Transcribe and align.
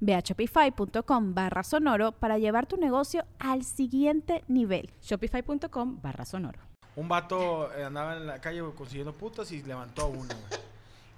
Ve 0.00 0.14
a 0.14 0.20
shopify.com 0.20 1.34
barra 1.34 1.62
sonoro 1.62 2.12
para 2.12 2.38
llevar 2.38 2.66
tu 2.66 2.76
negocio 2.76 3.24
al 3.38 3.64
siguiente 3.64 4.44
nivel. 4.48 4.90
Shopify.com 5.02 6.00
barra 6.02 6.24
sonoro. 6.24 6.60
Un 6.96 7.08
vato 7.08 7.72
eh, 7.74 7.84
andaba 7.84 8.16
en 8.16 8.26
la 8.26 8.40
calle 8.40 8.62
consiguiendo 8.74 9.12
putas 9.12 9.52
y 9.52 9.62
levantó 9.62 10.02
a 10.02 10.06
uno, 10.06 10.34
güey. 10.48 10.60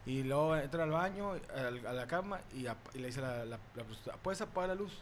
Y 0.06 0.22
luego 0.24 0.56
entra 0.56 0.84
al 0.84 0.90
baño, 0.90 1.32
a 1.54 1.92
la 1.92 2.06
cama 2.06 2.40
y, 2.54 2.66
le 2.98 3.06
dice 3.06 3.20
la, 3.20 3.44
la, 3.44 3.58
la 3.74 3.84
prostituta, 3.84 4.16
¿puedes 4.16 4.40
apagar 4.40 4.70
la 4.70 4.74
luz? 4.74 4.92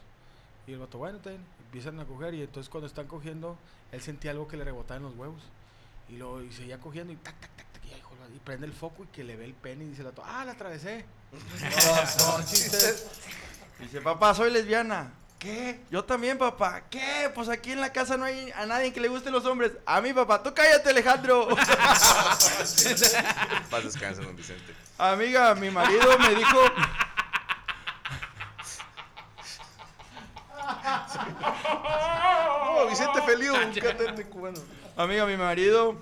Y 0.67 0.73
el 0.73 0.79
vato, 0.79 0.97
bueno, 0.97 1.19
bien. 1.23 1.43
Empiezan 1.65 1.99
a 1.99 2.05
coger 2.05 2.33
y 2.33 2.41
entonces 2.41 2.69
cuando 2.69 2.87
están 2.87 3.07
cogiendo, 3.07 3.57
él 3.91 4.01
sentía 4.01 4.31
algo 4.31 4.47
que 4.47 4.57
le 4.57 4.63
rebotaba 4.63 4.97
en 4.97 5.03
los 5.03 5.15
huevos. 5.15 5.41
Y 6.09 6.17
luego 6.17 6.41
y 6.41 6.51
seguía 6.51 6.79
cogiendo 6.79 7.13
y 7.13 7.15
tac, 7.15 7.39
tac, 7.39 7.58
y, 8.33 8.39
prende 8.39 8.65
el 8.65 8.73
foco 8.73 9.03
y 9.03 9.07
que 9.07 9.23
le 9.23 9.35
ve 9.35 9.45
el 9.45 9.53
pene 9.53 9.85
y 9.85 9.89
dice 9.89 10.03
vato, 10.03 10.23
ah, 10.25 10.43
la 10.45 10.53
atravesé. 10.53 11.05
No, 11.31 12.37
no, 12.37 12.45
chistes. 12.45 13.07
Dice, 13.79 14.01
papá, 14.01 14.33
soy 14.33 14.51
lesbiana. 14.51 15.11
¿Qué? 15.37 15.79
Yo 15.89 16.03
también, 16.03 16.37
papá. 16.37 16.83
¿Qué? 16.89 17.31
Pues 17.33 17.47
aquí 17.47 17.71
en 17.71 17.79
la 17.79 17.93
casa 17.93 18.17
no 18.17 18.25
hay 18.25 18.51
a 18.51 18.65
nadie 18.65 18.91
que 18.91 18.99
le 18.99 19.07
gusten 19.07 19.31
los 19.31 19.45
hombres. 19.45 19.71
A 19.85 20.01
mí, 20.01 20.11
papá. 20.11 20.43
Tú 20.43 20.53
cállate, 20.53 20.89
Alejandro. 20.89 21.47
Paz 23.69 23.83
descansa, 23.83 24.21
don 24.21 24.35
Vicente. 24.35 24.75
Amiga, 24.97 25.55
mi 25.55 25.69
marido 25.71 26.19
me 26.19 26.35
dijo... 26.35 26.59
Oh, 32.71 32.87
Vicente 32.87 33.21
Feliu, 33.23 33.53
un 33.53 33.73
cantante 33.73 34.25
cubano. 34.25 34.59
Amiga, 34.95 35.25
mi 35.25 35.35
marido 35.35 35.97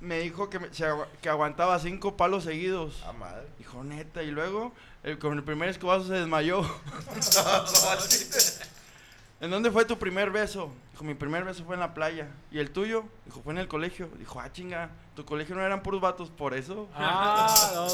me 0.00 0.18
dijo 0.20 0.50
que, 0.50 0.58
me- 0.58 0.72
se 0.74 0.84
agua- 0.86 1.08
que 1.22 1.28
aguantaba 1.28 1.78
cinco 1.78 2.16
palos 2.16 2.44
seguidos. 2.44 3.02
Ah, 3.06 3.12
madre. 3.12 3.46
Dijo, 3.58 3.84
neta. 3.84 4.22
Y 4.22 4.30
luego, 4.30 4.72
el- 5.02 5.18
con 5.18 5.34
el 5.36 5.44
primer 5.44 5.68
escobazo 5.68 6.06
se 6.06 6.14
desmayó. 6.14 6.62
¿En 9.40 9.50
dónde 9.50 9.70
fue 9.70 9.84
tu 9.84 9.98
primer 9.98 10.30
beso? 10.30 10.72
Dijo, 10.92 11.04
mi 11.04 11.14
primer 11.14 11.44
beso 11.44 11.64
fue 11.64 11.74
en 11.74 11.80
la 11.80 11.92
playa. 11.92 12.28
¿Y 12.50 12.58
el 12.58 12.70
tuyo? 12.70 13.04
Dijo, 13.26 13.42
fue 13.42 13.52
en 13.52 13.58
el 13.58 13.68
colegio. 13.68 14.08
Dijo, 14.18 14.40
ah, 14.40 14.50
chinga, 14.50 14.88
tu 15.14 15.24
colegio 15.26 15.54
no 15.54 15.62
eran 15.62 15.82
puros 15.82 16.00
vatos, 16.00 16.30
por 16.30 16.54
eso. 16.54 16.88
Ah, 16.94 17.70
no. 17.74 17.86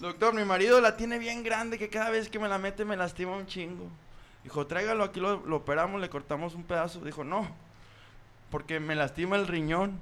Doctor, 0.00 0.34
mi 0.34 0.44
marido 0.44 0.80
la 0.80 0.96
tiene 0.96 1.18
bien 1.18 1.42
grande 1.42 1.78
que 1.78 1.88
cada 1.88 2.10
vez 2.10 2.28
que 2.28 2.38
me 2.38 2.48
la 2.48 2.58
mete 2.58 2.84
me 2.84 2.96
lastima 2.96 3.36
un 3.36 3.46
chingo. 3.46 3.86
Dijo, 4.44 4.66
tráigalo, 4.66 5.04
aquí 5.04 5.20
lo, 5.20 5.46
lo 5.46 5.56
operamos, 5.56 6.00
le 6.00 6.10
cortamos 6.10 6.54
un 6.54 6.64
pedazo. 6.64 7.00
Dijo, 7.00 7.24
no, 7.24 7.48
porque 8.50 8.80
me 8.80 8.94
lastima 8.96 9.36
el 9.36 9.46
riñón. 9.46 10.00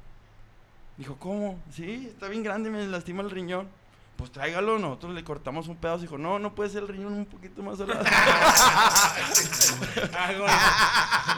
Dijo, 1.01 1.17
¿cómo? 1.19 1.59
Sí, 1.73 2.09
está 2.13 2.29
bien 2.29 2.43
grande, 2.43 2.69
me 2.69 2.87
lastima 2.87 3.23
el 3.23 3.31
riñón. 3.31 3.67
Pues 4.19 4.31
tráigalo, 4.33 4.79
nosotros 4.79 5.15
le 5.15 5.25
cortamos 5.25 5.67
un 5.67 5.77
pedazo. 5.77 6.03
Dijo, 6.03 6.19
no, 6.19 6.39
no 6.39 6.55
puede 6.55 6.69
ser 6.69 6.83
el 6.83 6.89
riñón 6.89 7.15
un 7.15 7.25
poquito 7.25 7.63
más. 7.63 7.81
El 7.81 7.89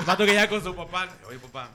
vato 0.05 0.27
que 0.27 0.35
ya 0.35 0.49
con 0.49 0.61
su 0.61 0.75
papá. 0.75 1.09
Oye, 1.29 1.39
papá. 1.39 1.69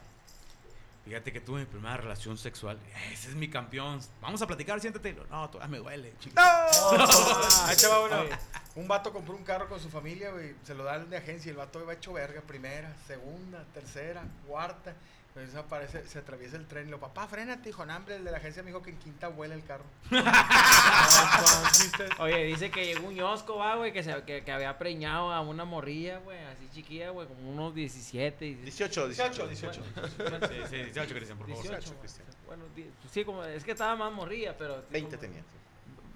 Fíjate 1.05 1.31
que 1.31 1.39
tuve 1.39 1.61
mi 1.61 1.65
primera 1.65 1.95
relación 1.95 2.37
sexual. 2.37 2.77
Ese 3.13 3.29
es 3.29 3.35
mi 3.35 3.49
campeón. 3.49 4.01
Vamos 4.19 4.41
a 4.41 4.47
platicar, 4.47 4.81
siéntate. 4.81 5.15
No, 5.31 5.49
todavía 5.49 5.71
me 5.71 5.77
duele. 5.77 6.13
chico. 6.19 6.35
Ahí 6.41 7.77
te 7.77 7.87
va 7.87 8.01
uno. 8.01 8.17
Un 8.75 8.89
vato 8.89 9.13
compró 9.13 9.33
un 9.33 9.45
carro 9.45 9.69
con 9.69 9.79
su 9.79 9.89
familia, 9.89 10.31
güey. 10.31 10.55
Se 10.63 10.75
lo 10.75 10.83
dan 10.83 11.09
de 11.09 11.15
agencia 11.15 11.49
y 11.49 11.51
el 11.51 11.57
vato 11.57 11.83
va 11.85 11.93
hecho 11.93 12.11
verga. 12.11 12.41
Primera, 12.41 12.93
segunda, 13.07 13.63
tercera, 13.73 14.25
cuarta. 14.45 14.93
Entonces 15.39 15.55
aparece, 15.63 16.07
se 16.07 16.19
atraviesa 16.19 16.57
el 16.57 16.65
tren 16.65 16.87
y 16.87 16.91
lo, 16.91 16.99
papá, 16.99 17.27
frénate, 17.27 17.69
hijo. 17.69 17.85
No, 17.85 17.95
hombre, 17.95 18.15
el 18.15 18.23
de 18.23 18.31
la 18.31 18.37
agencia 18.37 18.63
me 18.63 18.69
dijo 18.71 18.81
que 18.81 18.89
en 18.89 18.97
quinta 18.97 19.27
vuela 19.27 19.53
el 19.55 19.63
carro. 19.63 19.83
Oye, 22.19 22.43
dice 22.45 22.71
que 22.71 22.85
llegó 22.85 23.07
un 23.07 23.13
ñosco, 23.15 23.57
va, 23.57 23.75
güey, 23.75 23.91
que, 23.93 24.03
se, 24.03 24.23
que, 24.23 24.43
que 24.43 24.51
había 24.51 24.77
preñado 24.77 25.31
a 25.31 25.41
una 25.41 25.65
morrilla, 25.65 26.19
güey, 26.19 26.37
así 26.45 26.67
chiquilla, 26.73 27.09
güey, 27.11 27.27
como 27.27 27.49
unos 27.51 27.75
17. 27.75 28.45
18, 28.63 29.07
18. 29.07 29.47
18, 29.47 29.47
18. 29.47 29.83
Sí, 30.47 30.55
sí, 30.69 30.75
18, 30.77 31.13
Cristian, 31.15 31.37
por 31.37 31.47
favor. 31.47 31.63
18, 31.63 31.69
18, 31.69 31.87
güey. 31.89 31.99
Cristian. 31.99 32.27
Bueno, 32.45 32.63
pues 32.75 33.11
sí, 33.11 33.25
como, 33.25 33.43
es 33.43 33.63
que 33.63 33.71
estaba 33.71 33.95
más 33.95 34.11
morrilla, 34.11 34.55
pero... 34.57 34.83
20 34.89 35.09
como- 35.09 35.19
tenía. 35.21 35.43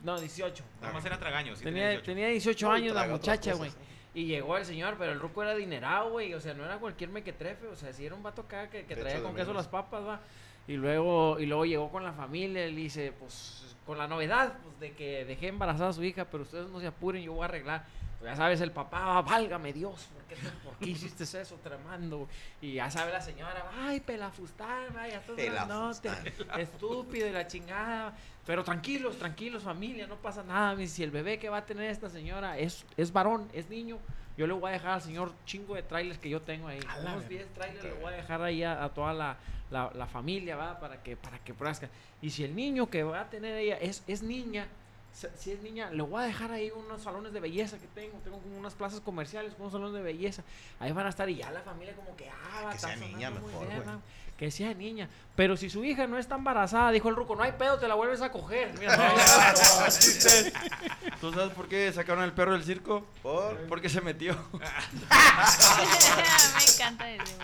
No, 0.04 0.20
18. 0.20 0.64
Nada 0.82 0.94
más 0.94 1.06
era 1.06 1.20
tragaños. 1.20 1.60
sí, 1.60 1.64
Tenía, 1.64 1.90
18. 1.90 2.06
tenía 2.06 2.28
18 2.30 2.66
No, 2.68 2.74
años 2.74 2.96
la 2.96 3.08
muchacha, 3.08 3.54
güey. 3.54 3.72
Y 4.14 4.26
llegó 4.26 4.58
el 4.58 4.66
señor, 4.66 4.96
pero 4.98 5.14
el 5.14 5.20
ruco 5.20 5.42
era 5.42 5.52
adinerado, 5.52 6.12
güey. 6.12 6.34
O 6.34 6.40
sea, 6.40 6.54
no 6.54 6.66
era 6.66 6.78
cualquier 6.78 7.10
mequetrefe. 7.10 7.68
O 7.68 7.76
sea, 7.76 7.94
sí 7.94 8.06
era 8.06 8.16
un 8.16 8.24
vato 8.24 8.42
acá 8.42 8.70
que, 8.70 8.84
traía 8.84 9.24
con 9.24 9.36
queso 9.36 9.54
las 9.54 9.68
papas, 9.68 10.06
va. 10.06 10.20
Y 10.68 10.74
luego, 10.74 11.40
y 11.40 11.46
luego 11.46 11.66
llegó 11.66 11.90
con 11.90 12.04
la 12.04 12.12
familia. 12.12 12.68
Y 12.68 12.72
le 12.74 12.82
dice, 12.82 13.14
pues, 13.18 13.76
con 13.86 13.98
la 13.98 14.08
novedad, 14.08 14.58
pues, 14.64 14.80
de 14.80 14.92
que 14.92 15.24
dejé 15.26 15.48
embarazada 15.48 15.90
a 15.90 15.94
su 15.94 16.04
hija, 16.04 16.26
pero 16.26 16.44
ustedes 16.44 16.70
no 16.70 16.80
se 16.82 16.88
apuren, 16.88 17.24
yo 17.24 17.34
voy 17.34 17.44
a 17.44 17.46
arreglar. 17.46 17.86
Pues 18.22 18.32
ya 18.34 18.36
sabes, 18.38 18.62
el 18.62 18.72
papá, 18.72 19.20
válgame 19.24 19.74
Dios, 19.74 20.08
¿por 20.14 20.24
qué, 20.26 20.36
te- 20.36 20.50
por 20.64 20.76
qué 20.78 20.90
hiciste 20.92 21.24
eso 21.24 21.56
tremendo? 21.64 22.28
Y 22.62 22.74
ya 22.76 22.90
sabe 22.92 23.12
la 23.12 23.20
señora, 23.20 23.66
ay, 23.80 24.00
pelafustán, 24.00 24.96
ay, 24.98 25.12
ya 25.12 25.18
estás 25.18 25.36
grandote, 25.36 26.10
estúpido 26.60 27.28
y 27.28 27.32
la 27.32 27.48
chingada. 27.48 28.14
Pero 28.46 28.64
tranquilos, 28.64 29.18
tranquilos, 29.18 29.64
familia, 29.64 30.06
no 30.06 30.16
pasa 30.18 30.44
nada. 30.44 30.78
Si 30.86 31.02
el 31.04 31.10
bebé 31.12 31.40
que 31.40 31.50
va 31.50 31.58
a 31.58 31.66
tener 31.66 31.90
esta 31.90 32.10
señora 32.10 32.58
es, 32.60 32.86
es 32.96 33.12
varón, 33.12 33.50
es 33.54 33.70
niño, 33.70 33.98
yo 34.38 34.46
le 34.46 34.54
voy 34.54 34.70
a 34.70 34.74
dejar 34.74 34.92
al 34.92 35.02
señor 35.02 35.34
chingo 35.46 35.74
de 35.76 35.82
trailers 35.84 36.20
que 36.20 36.30
yo 36.30 36.42
tengo 36.44 36.68
ahí. 36.68 36.80
A 36.88 37.00
Unos 37.00 37.14
verga. 37.24 37.28
10 37.30 37.54
trailers 37.54 37.84
le 37.84 37.94
voy 37.94 38.14
a 38.14 38.18
dejar 38.18 38.42
ahí 38.44 38.64
a, 38.64 38.84
a 38.84 38.90
toda 38.90 39.14
la, 39.14 39.38
la, 39.72 39.92
la 39.96 40.06
familia, 40.06 40.56
¿va? 40.56 40.80
Para 40.80 41.02
que, 41.02 41.18
para 41.18 41.40
que 41.40 41.54
pruezca. 41.56 41.90
Y 42.22 42.30
si 42.30 42.44
el 42.44 42.56
niño 42.56 42.88
que 42.90 43.02
va 43.04 43.22
a 43.22 43.30
tener 43.32 43.58
ella 43.58 43.78
es, 43.78 44.04
es 44.08 44.22
niña, 44.22 44.68
si 45.14 45.52
es 45.52 45.62
niña, 45.62 45.90
le 45.92 46.02
voy 46.02 46.24
a 46.24 46.26
dejar 46.26 46.52
ahí 46.52 46.72
unos 46.72 47.02
salones 47.02 47.34
de 47.34 47.40
belleza 47.40 47.78
que 47.78 47.88
tengo. 47.88 48.18
Tengo 48.24 48.40
como 48.40 48.58
unas 48.58 48.74
plazas 48.74 49.02
comerciales 49.02 49.54
con 49.54 49.62
unos 49.64 49.74
salones 49.74 49.94
de 49.94 50.02
belleza. 50.02 50.44
Ahí 50.80 50.92
van 50.92 51.06
a 51.06 51.10
estar 51.10 51.30
y 51.30 51.36
ya 51.36 51.52
la 51.52 51.62
familia 51.62 51.96
como 51.96 52.16
que, 52.16 52.30
ah, 52.30 52.62
va 52.64 52.70
a 52.70 52.72
Que 52.72 52.78
estar 52.78 52.98
sea 52.98 53.08
niña 53.08 53.30
mejor. 53.30 53.68
Que 54.38 54.50
sea 54.50 54.74
niña. 54.74 55.08
Pero 55.36 55.56
si 55.56 55.70
su 55.70 55.84
hija 55.84 56.08
no 56.08 56.18
está 56.18 56.36
embarazada, 56.36 56.90
dijo 56.92 57.10
el 57.10 57.16
ruco, 57.16 57.36
no 57.36 57.44
hay 57.44 57.52
pedo, 57.52 57.78
te 57.78 57.88
la 57.88 57.94
vuelves 57.94 58.22
a 58.22 58.32
coger. 58.32 58.74
Mira, 58.80 58.98
¿Tú 61.22 61.32
sabes 61.32 61.54
por 61.54 61.68
qué 61.68 61.94
sacaron 61.94 62.24
el 62.24 62.34
perro 62.34 62.54
del 62.54 62.64
circo? 62.64 63.06
Por. 63.22 63.68
Porque 63.68 63.90
se 63.90 64.02
metió. 64.02 64.34
Me 64.52 64.64
encanta 66.74 67.12
ese. 67.12 67.36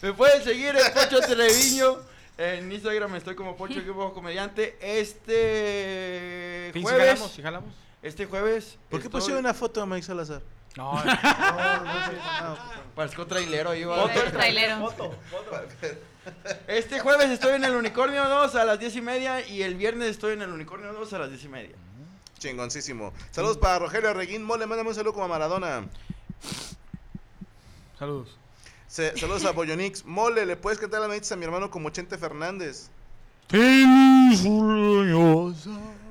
Me 0.00 0.12
pueden 0.14 0.42
seguir 0.42 0.74
en 0.76 0.94
Pocho 0.94 1.20
Treviño. 1.20 2.15
En 2.38 2.70
Instagram 2.70 3.14
estoy 3.16 3.34
como 3.34 3.56
Pocho 3.56 3.80
Equipo 3.80 4.12
Comediante. 4.14 4.76
Este 4.80 6.70
¿Sí 6.74 6.82
jueves. 6.82 7.00
jalamos? 7.08 7.32
¿Sí 7.32 7.42
jalamos? 7.42 7.74
Este 8.02 8.26
jueves. 8.26 8.78
¿Por 8.90 9.00
qué 9.00 9.06
estoy- 9.06 9.20
pusieron 9.20 9.40
una 9.44 9.54
foto 9.54 9.80
de 9.80 9.86
Mike 9.86 10.02
Salazar? 10.06 10.42
No, 10.76 10.92
No, 10.92 11.04
no, 11.04 12.58
Parezco 12.94 13.26
trailero 13.26 13.70
ahí 13.70 13.84
va. 13.84 13.96
Foto 14.08 14.20
trailero. 14.30 14.92
Este 16.68 17.00
jueves 17.00 17.30
estoy 17.30 17.54
en 17.54 17.64
el 17.64 17.74
Unicornio 17.74 18.28
2 18.28 18.54
a 18.56 18.64
las 18.66 18.78
10 18.78 18.96
y 18.96 19.00
media. 19.00 19.46
Y 19.48 19.62
el 19.62 19.74
viernes 19.76 20.10
estoy 20.10 20.34
en 20.34 20.42
el 20.42 20.50
Unicornio 20.50 20.92
2 20.92 21.10
a 21.14 21.18
las 21.20 21.30
10 21.30 21.44
y 21.44 21.48
media. 21.48 21.76
Chingoncísimo. 22.38 23.14
Saludos 23.30 23.56
para 23.56 23.78
Rogelio 23.78 24.12
Reguín. 24.12 24.42
Mole, 24.42 24.66
mándame 24.66 24.90
un 24.90 24.94
saludo 24.94 25.14
como 25.14 25.24
a 25.24 25.28
Maradona. 25.28 25.86
saludos. 27.98 28.36
Se- 28.88 29.16
saludos 29.18 29.44
a 29.44 29.52
Boyonix. 29.52 30.04
Mole, 30.04 30.46
¿le 30.46 30.56
puedes 30.56 30.78
cantar 30.78 31.00
las 31.00 31.08
manitas 31.08 31.32
a 31.32 31.36
mi 31.36 31.44
hermano 31.44 31.70
como 31.70 31.90
Chente 31.90 32.16
Fernández? 32.18 32.88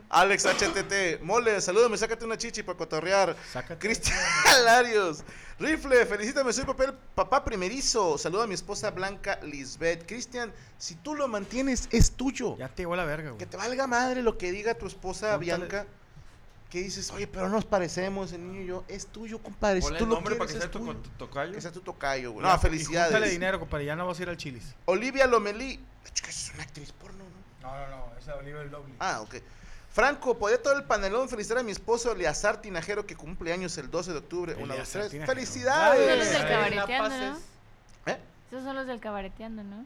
Alex 0.09 0.45
HTT, 0.45 1.21
mole, 1.23 1.59
salúdame, 1.59 1.97
sácate 1.97 2.23
una 2.23 2.37
chichi 2.37 2.63
para 2.63 2.77
cotorrear. 2.77 3.35
Sácate. 3.51 3.79
Cristian 3.85 4.17
Larios, 4.65 5.23
Rifle, 5.59 6.05
felicítame, 6.05 6.53
soy 6.53 6.63
papel, 6.63 6.93
papá 7.15 7.43
primerizo. 7.43 8.17
Saluda 8.17 8.43
a 8.43 8.47
mi 8.47 8.53
esposa 8.53 8.91
Blanca 8.91 9.39
Lisbeth. 9.43 10.05
Cristian, 10.05 10.53
si 10.77 10.95
tú 10.95 11.15
lo 11.15 11.27
mantienes, 11.27 11.89
es 11.91 12.11
tuyo. 12.11 12.55
Ya 12.57 12.69
te 12.69 12.83
llegó 12.83 12.95
la 12.95 13.03
verga, 13.05 13.29
güey. 13.31 13.39
Que 13.39 13.45
te 13.45 13.57
valga 13.57 13.87
madre 13.87 14.21
lo 14.21 14.37
que 14.37 14.51
diga 14.51 14.75
tu 14.75 14.85
esposa 14.87 15.37
Pregúntale. 15.37 15.87
Que 16.69 16.79
dices, 16.81 17.11
oye, 17.11 17.27
pero 17.27 17.47
nos 17.47 17.63
parecemos, 17.63 18.33
el 18.33 18.45
niño 18.45 18.61
y 18.61 18.65
yo. 18.65 18.83
Es 18.87 19.07
tuyo, 19.07 19.39
compadre. 19.41 19.79
Si 19.81 19.83
Ponle 19.85 19.99
tú 19.99 20.03
el 20.05 20.09
lo 20.09 20.15
nombre 20.15 20.35
para 20.35 20.47
que 20.47 20.53
sea 20.57 20.65
es 20.65 20.71
tu, 20.71 20.79
tuyo. 20.79 20.95
tu 20.95 21.09
tocayo. 21.11 21.53
Que 21.53 21.61
sea 21.61 21.71
tu 21.71 21.81
tocayo, 21.81 22.31
güey. 22.31 22.45
No, 22.45 22.59
felicidades. 22.59 23.31
dinero, 23.31 23.59
compadre. 23.59 23.85
Ya 23.85 23.95
no 23.95 24.07
vas 24.07 24.19
a 24.19 24.23
ir 24.23 24.29
al 24.29 24.37
chilis. 24.37 24.73
Olivia 24.85 25.27
Lomelí. 25.27 25.79
Es 26.27 26.51
una 26.53 26.63
actriz 26.63 26.91
porno, 26.91 27.23
¿no? 27.61 27.67
No, 27.69 27.77
no, 27.89 27.95
no. 28.07 28.17
Esa 28.19 28.33
es 28.33 28.37
Oliver 28.39 28.69
Lovely. 28.71 28.95
Ah, 28.99 29.21
ok. 29.21 29.35
Franco, 29.91 30.37
podría 30.37 30.61
todo 30.61 30.75
el 30.75 30.83
panelón 30.83 31.29
felicitar 31.29 31.59
a 31.59 31.63
mi 31.63 31.71
esposo 31.71 32.11
Eleazar 32.11 32.59
Tinajero 32.61 33.05
que 33.05 33.15
cumple 33.15 33.53
años 33.53 33.77
el 33.77 33.89
12 33.89 34.11
de 34.11 34.17
octubre. 34.17 34.53
Una, 34.55 34.75
dos, 34.75 34.93
Eleazar 34.95 35.01
tres. 35.03 35.11
Tinajero. 35.11 35.39
Esos 35.39 35.53
son 35.53 35.63
¡Felicidades! 35.63 36.17
los 36.19 36.29
del 36.29 36.47
cabareteando, 36.49 37.17
¿no? 37.31 38.11
¿Eh? 38.11 38.19
Esos 38.51 38.63
son 38.63 38.75
los 38.75 38.87
del 38.87 38.99
cabareteando, 38.99 39.63
¿no? 39.63 39.85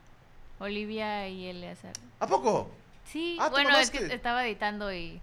Olivia 0.59 1.27
y 1.27 1.47
Eleazar. 1.47 1.93
¿A 2.19 2.25
poco? 2.27 2.71
Sí, 3.11 3.37
Ah, 3.39 3.45
¿tú 3.45 3.51
bueno, 3.51 3.77
es 3.77 3.91
que 3.91 4.13
estaba 4.13 4.45
editando 4.45 4.91
y 4.93 5.21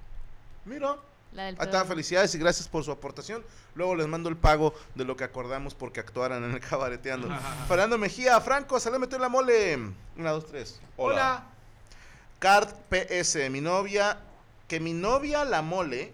Mira. 0.65 0.97
La 1.33 1.45
del 1.45 1.57
Ahí 1.59 1.67
está, 1.67 1.85
felicidades 1.85 2.35
y 2.35 2.39
gracias 2.39 2.69
por 2.69 2.85
su 2.85 2.91
aportación. 2.91 3.45
Luego 3.75 3.95
les 3.95 4.07
mando 4.07 4.29
el 4.29 4.37
pago 4.37 4.75
de 4.95 5.05
lo 5.05 5.17
que 5.17 5.25
acordamos 5.25 5.75
porque 5.75 6.01
actuaran 6.01 6.45
en 6.45 6.53
el 6.53 6.61
cabareteando. 6.61 7.29
Fernando 7.69 7.99
Mejía, 7.99 8.41
Franco, 8.41 8.81
salame 8.81 9.07
tú 9.07 9.19
la 9.19 9.29
mole. 9.29 9.79
Una, 10.17 10.31
dos, 10.31 10.47
tres. 10.47 10.81
Hola. 10.97 11.45
Card 12.39 12.69
PS, 12.89 13.51
mi 13.51 13.61
novia. 13.61 14.19
Que 14.69 14.81
mi 14.81 14.93
novia 14.93 15.45
la 15.45 15.63
mole. 15.63 16.13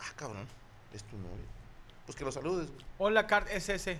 Ah, 0.00 0.12
cabrón. 0.16 0.46
Es 0.92 1.02
tu 1.04 1.16
novia. 1.16 1.44
Pues 2.06 2.16
que 2.16 2.24
lo 2.24 2.32
saludes. 2.32 2.68
Hola, 2.98 3.26
Card 3.26 3.48
SS. 3.48 3.98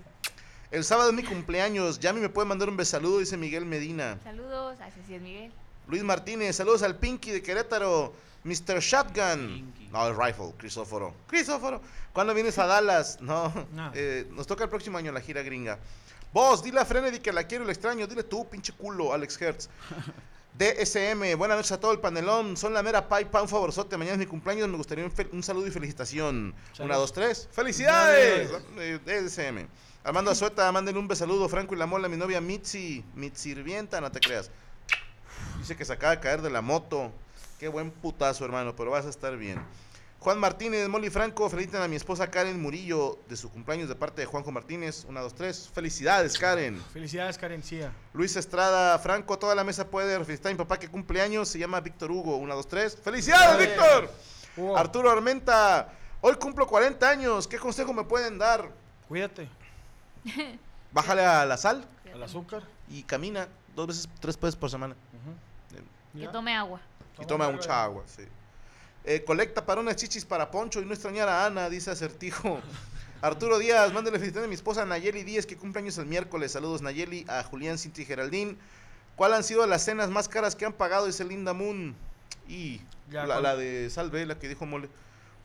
El 0.71 0.85
sábado 0.85 1.11
es 1.11 1.15
mi 1.15 1.23
cumpleaños. 1.23 1.99
Yami 1.99 2.21
me 2.21 2.29
puede 2.29 2.47
mandar 2.47 2.69
un 2.69 2.77
besaludo, 2.77 3.19
dice 3.19 3.37
Miguel 3.37 3.65
Medina. 3.65 4.19
Saludos, 4.23 4.79
así 4.81 5.01
sí 5.07 5.15
es 5.15 5.23
Miguel. 5.23 5.53
Luis 5.87 6.03
Martínez, 6.03 6.57
saludos 6.57 6.83
al 6.83 6.97
Pinky 6.97 7.31
de 7.31 7.43
Querétaro. 7.43 8.13
Mr. 8.45 8.81
Shotgun. 8.81 9.73
No, 9.93 10.07
el 10.07 10.17
Rifle, 10.17 10.53
Crisóforo. 10.57 11.15
Crisóforo. 11.27 11.81
¿Cuándo 12.13 12.35
vienes 12.35 12.59
a 12.59 12.67
Dallas? 12.67 13.19
No. 13.21 13.53
No. 13.73 13.91
eh, 13.95 14.27
nos 14.31 14.47
toca 14.47 14.65
el 14.65 14.71
próximo 14.71 14.99
año 14.99 15.13
la 15.13 15.21
gira 15.21 15.43
gringa. 15.43 15.79
Vos, 16.33 16.63
dile 16.63 16.81
a 16.81 16.85
Frenedy 16.85 17.21
que 17.21 17.33
la 17.33 17.45
quiero 17.45 17.65
y 17.65 17.67
la 17.67 17.73
extraño. 17.73 18.07
Dile 18.07 18.23
tú, 18.23 18.49
pinche 18.49 18.73
culo, 18.73 19.13
Alex 19.13 19.41
Hertz. 19.41 19.69
DSM, 20.59 21.39
buenas 21.39 21.57
noches 21.57 21.71
a 21.73 21.79
todo 21.79 21.93
el 21.93 22.01
panelón. 22.01 22.57
Son 22.57 22.75
la 22.75 22.83
mera 22.83 23.09
paipa, 23.09 23.41
un 23.41 23.49
favorzote. 23.49 23.97
Mañana 23.97 24.15
es 24.15 24.19
mi 24.19 24.27
cumpleaños. 24.27 24.69
Me 24.69 24.77
gustaría 24.77 25.09
un, 25.33 25.43
saludo 25.43 25.69
y 25.69 25.71
felicitación. 25.71 26.53
Una, 26.81 26.97
dos, 26.97 27.13
tres. 27.13 27.49
¡Felicidades! 27.53 28.51
Eh, 28.77 28.99
DSM. 29.05 29.69
Armando 30.03 30.33
Azueta, 30.33 30.71
mándenle 30.73 30.99
un 30.99 31.07
besaludo. 31.07 31.49
Franco 31.49 31.75
y 31.75 31.79
la 31.79 31.87
mola, 31.87 32.09
mi 32.09 32.17
novia 32.17 32.41
Mitzi. 32.41 33.05
Mitzirvienta, 33.15 34.01
no 34.01 34.11
te 34.11 34.19
creas. 34.19 34.51
Dice 35.61 35.77
que 35.77 35.85
se 35.85 35.93
acaba 35.93 36.17
de 36.17 36.21
caer 36.21 36.43
de 36.43 36.51
la 36.51 36.61
moto. 36.61 37.13
Qué 37.59 37.69
buen 37.69 37.91
putazo, 37.91 38.45
hermano, 38.45 38.75
pero 38.77 38.91
vas 38.93 39.07
a 39.07 39.09
estar 39.11 39.37
bien. 39.37 39.61
Juan 40.21 40.39
Martínez, 40.41 40.89
Molly 40.89 41.11
Franco, 41.11 41.49
felicitan 41.49 41.81
a 41.83 41.89
mi 41.89 41.95
esposa 41.95 42.29
Karen 42.29 42.61
Murillo 42.61 43.19
de 43.29 43.37
su 43.37 43.51
cumpleaños 43.51 43.89
de 43.89 43.95
parte 43.95 44.21
de 44.21 44.27
Juanjo 44.27 44.51
Martínez. 44.51 45.05
Una, 45.09 45.21
dos, 45.21 45.33
tres. 45.35 45.69
Felicidades, 45.73 46.37
Karen. 46.39 46.81
Felicidades, 46.93 47.39
Karencia. 47.39 47.93
Luis 48.15 48.35
Estrada, 48.35 48.99
Franco, 48.99 49.39
toda 49.39 49.55
la 49.55 49.63
mesa 49.63 49.87
puede 49.89 50.19
felicitar 50.25 50.51
a 50.51 50.55
mi 50.55 50.59
papá 50.59 50.77
que 50.79 50.89
cumple 50.89 51.21
años. 51.21 51.49
Se 51.49 51.59
llama 51.59 51.81
Víctor 51.81 52.11
Hugo. 52.11 52.37
Una, 52.37 52.55
dos, 52.55 52.67
tres. 52.67 52.97
¡Felicidades, 53.01 53.69
Víctor! 53.69 54.11
Arturo 54.77 55.09
Armenta, 55.09 55.93
hoy 56.21 56.35
cumplo 56.35 56.67
40 56.67 57.09
años. 57.09 57.47
¿Qué 57.47 57.59
consejo 57.59 57.93
me 57.93 58.03
pueden 58.05 58.39
dar? 58.39 58.69
cuídate. 59.07 59.49
Bájale 60.93 61.25
a 61.25 61.47
la 61.47 61.57
sal 61.57 61.85
Al 62.13 62.23
azúcar. 62.23 62.63
y 62.89 63.03
camina 63.05 63.47
dos 63.77 63.87
veces, 63.87 64.09
tres 64.21 64.39
veces 64.39 64.57
por 64.57 64.69
semana. 64.69 64.97
Que 66.15 66.29
tome 66.29 66.55
agua. 66.55 66.81
Y 67.21 67.27
toma 67.27 67.51
mucha 67.51 67.83
agua, 67.83 68.05
sí. 68.07 68.23
Eh, 69.05 69.25
colecta 69.25 69.65
para 69.65 69.81
unas 69.81 69.97
chichis 69.97 70.25
para 70.25 70.51
Poncho 70.51 70.81
y 70.81 70.85
no 70.85 70.93
extrañar 70.93 71.29
a 71.29 71.47
Ana, 71.47 71.69
dice 71.71 71.91
Acertijo. 71.91 72.61
Arturo 73.23 73.59
Díaz, 73.59 73.93
mándale 73.93 74.19
felicitaciones 74.19 74.47
a 74.47 74.49
mi 74.49 74.55
esposa 74.55 74.85
Nayeli 74.85 75.25
Díaz, 75.25 75.45
que 75.47 75.57
cumple 75.57 75.81
años 75.83 75.99
el 75.99 76.07
miércoles. 76.07 76.53
Saludos 76.53 76.83
Nayeli, 76.83 77.25
a 77.29 77.43
Julián 77.43 77.79
Cinti 77.79 78.05
Geraldín. 78.05 78.57
¿Cuál 79.17 79.35
han 79.35 79.43
sido 79.43 79.67
las 79.67 79.85
cenas 79.85 80.09
más 80.11 80.29
caras 80.29 80.55
que 80.55 80.65
han 80.65 80.73
pagado? 80.73 81.07
Dice 81.07 81.25
Linda 81.25 81.53
Moon. 81.53 81.97
Y 82.47 82.81
Ya, 83.11 83.27
la, 83.27 83.35
con- 83.35 83.43
la 83.43 83.57
de 83.57 83.91
Salve, 83.91 84.25
la 84.27 84.39
que 84.39 84.49
dijo 84.49 84.67
Mole. 84.67 84.89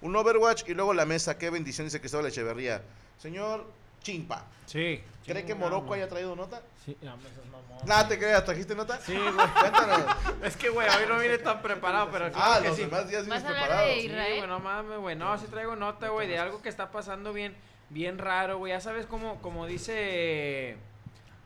Un 0.02 0.16
Overwatch 0.16 0.64
y 0.68 0.74
luego 0.76 0.94
la 0.94 1.06
mesa. 1.06 1.38
Qué 1.40 1.50
bendición, 1.50 1.88
dice 1.88 2.00
Cristóbal 2.00 2.28
Echeverría. 2.28 2.84
Señor 3.20 3.66
Chimpa, 4.04 4.46
Sí. 4.66 5.02
¿cree 5.26 5.46
que 5.46 5.56
Morocco 5.56 5.94
haya 5.94 6.08
traído 6.08 6.36
nota? 6.36 6.62
Sí, 6.86 6.96
no, 7.02 7.16
me 7.18 7.24
seas 7.30 7.46
mamón. 7.48 7.78
Nada, 7.86 8.08
te 8.08 8.18
creas, 8.20 8.44
¿trajiste 8.46 8.76
nota? 8.76 9.00
Sí, 9.00 9.14
güey. 9.18 9.48
Cuéntanos. 9.60 10.06
Es 10.44 10.56
que, 10.58 10.70
güey, 10.70 10.88
hoy 10.90 11.06
no 11.08 11.18
vine 11.20 11.38
tan 11.38 11.62
preparado, 11.62 12.10
pero 12.12 12.26
Ah, 12.26 12.30
claro 12.32 12.62
que 12.62 12.68
los 12.68 12.78
sí. 12.78 12.84
demás 12.84 13.10
días 13.10 13.28
¿Vas 13.28 13.42
vienes 13.44 13.60
preparado. 13.60 13.88
Sí, 13.94 14.10
güey, 14.10 14.48
no 14.48 14.60
mames, 14.60 15.00
güey. 15.00 15.16
No, 15.16 15.38
sí 15.38 15.48
traigo 15.48 15.76
nota, 15.76 16.10
güey, 16.10 16.28
de 16.28 16.38
algo 16.40 16.62
que 16.62 16.70
está 16.70 16.92
pasando 16.92 17.32
bien, 17.34 17.56
bien 17.90 18.18
raro, 18.18 18.58
güey. 18.58 18.74
Ya 18.74 18.82
sabes 18.82 19.06
cómo, 19.06 19.42
como 19.42 19.66
dice, 19.66 20.76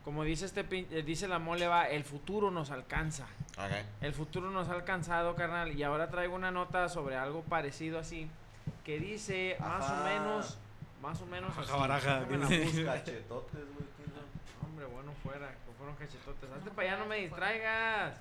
como 0.04 0.24
dice 0.24 0.46
este, 0.46 0.64
pin- 0.68 0.88
eh, 0.90 1.02
dice 1.02 1.28
la 1.28 1.38
mole 1.38 1.68
va, 1.68 1.88
el 1.88 2.02
futuro 2.04 2.50
nos 2.50 2.70
alcanza. 2.72 3.26
Ok. 3.56 3.72
El 4.00 4.12
futuro 4.14 4.50
nos 4.50 4.68
ha 4.68 4.72
alcanzado, 4.72 5.34
carnal. 5.36 5.72
Y 5.76 5.82
ahora 5.84 6.08
traigo 6.10 6.34
una 6.34 6.50
nota 6.50 6.88
sobre 6.88 7.16
algo 7.16 7.42
parecido 7.42 7.98
así, 8.00 8.28
que 8.84 8.98
dice 8.98 9.56
más 9.60 9.88
o 9.90 10.04
menos, 10.04 10.58
más 11.02 11.20
o 11.20 11.26
menos. 11.26 11.54
Baja 11.56 11.76
baraja, 11.76 12.20
la. 12.20 12.26
Cachetotes, 12.28 13.52
güey. 13.52 13.88
Hombre, 14.64 14.86
bueno 14.86 15.12
fuera, 15.22 15.48
que 15.50 15.72
fueron 15.76 15.96
cachetotes. 15.96 16.50
Hazte 16.50 16.70
para 16.70 16.88
allá, 16.88 16.98
no 16.98 17.06
me 17.06 17.16
distraigas. 17.16 18.16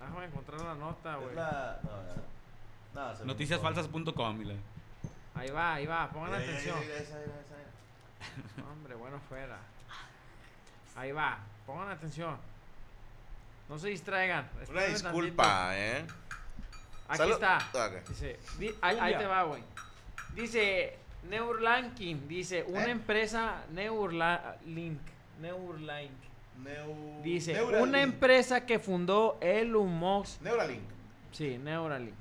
Déjame 0.00 0.26
encontrar 0.26 0.60
la 0.60 0.74
nota, 0.74 1.16
güey. 1.16 1.34
La. 1.34 1.80
No, 2.94 3.12
no, 3.14 3.24
Noticiasfalsas.com. 3.24 4.40
Ahí 5.34 5.50
va, 5.50 5.74
ahí 5.74 5.86
va, 5.86 6.10
pongan 6.10 6.32
ya, 6.32 6.36
atención. 6.38 6.78
esa 6.82 7.18
era. 7.20 8.70
Hombre, 8.70 8.94
bueno 8.94 9.18
fuera. 9.28 9.58
Ahí 10.94 11.12
va, 11.12 11.38
pongan 11.66 11.90
atención. 11.90 12.36
No 13.68 13.78
se 13.78 13.88
distraigan. 13.88 14.48
Una 14.68 14.82
disculpa, 14.82 15.70
¿eh? 15.78 16.04
tantito. 16.06 16.22
Aquí 17.08 17.18
Salud. 17.18 17.32
está. 17.32 17.86
Ok. 17.86 18.08
Dice, 18.08 18.38
di- 18.58 18.74
ahí, 18.82 18.98
ahí 19.00 19.16
te 19.18 19.26
va, 19.26 19.42
güey. 19.44 19.62
Dice 20.34 20.98
Neurlanking, 21.28 22.28
dice 22.28 22.64
una 22.68 22.86
¿Eh? 22.86 22.90
empresa 22.90 23.62
Neuralink, 23.72 24.98
Neuralink. 25.40 26.10
Neu- 26.62 27.22
Dice, 27.22 27.54
Neuralink. 27.54 27.82
una 27.88 28.02
empresa 28.02 28.66
que 28.66 28.78
fundó 28.78 29.38
Elon 29.40 29.88
Musk 29.88 30.40
Neuralink. 30.42 30.82
Sí, 31.32 31.58
Neuralink. 31.58 32.14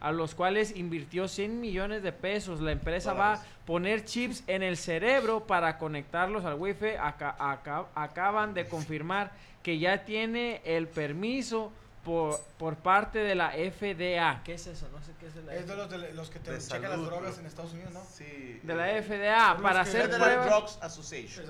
A 0.00 0.12
los 0.12 0.34
cuales 0.34 0.76
invirtió 0.76 1.26
100 1.26 1.60
millones 1.60 2.02
de 2.02 2.12
pesos. 2.12 2.60
La 2.60 2.72
empresa 2.72 3.14
va 3.14 3.34
a 3.34 3.42
poner 3.66 4.04
chips 4.04 4.44
en 4.46 4.62
el 4.62 4.76
cerebro 4.76 5.46
para 5.46 5.78
conectarlos 5.78 6.44
al 6.44 6.54
wifi. 6.54 6.90
Aca- 7.00 7.34
aca- 7.38 7.86
acaban 7.94 8.54
de 8.54 8.66
confirmar 8.68 9.32
que 9.62 9.78
ya 9.78 10.04
tiene 10.04 10.60
el 10.64 10.86
permiso 10.86 11.72
por, 12.08 12.40
por 12.56 12.76
parte 12.76 13.18
de 13.18 13.34
la 13.34 13.50
FDA. 13.50 14.40
¿Qué 14.42 14.54
es 14.54 14.66
eso? 14.66 14.88
No 14.90 15.02
sé 15.02 15.12
qué 15.20 15.26
es 15.26 15.34
de 15.34 15.42
la 15.42 15.54
Es 15.54 15.66
de 15.66 15.74
FDA. 15.74 15.76
los, 15.76 15.90
de 15.90 16.12
los 16.14 16.30
que 16.30 16.38
te 16.38 16.52
De 16.52 16.58
checan 16.58 16.80
las 16.84 16.90
salud, 16.92 17.04
drogas 17.06 17.32
bro. 17.32 17.40
en 17.40 17.46
Estados 17.46 17.72
Unidos, 17.74 17.92
¿no? 17.92 18.02
Sí. 18.02 18.60
De 18.62 18.74
la 18.74 18.86
FDA 19.02 19.58
para 19.60 19.80
los 19.80 19.90
que- 19.90 19.98
hacer 19.98 20.02
Federal 20.10 20.18
pruebas. 20.40 20.46
Drugs 20.48 20.78
Association. 20.80 21.46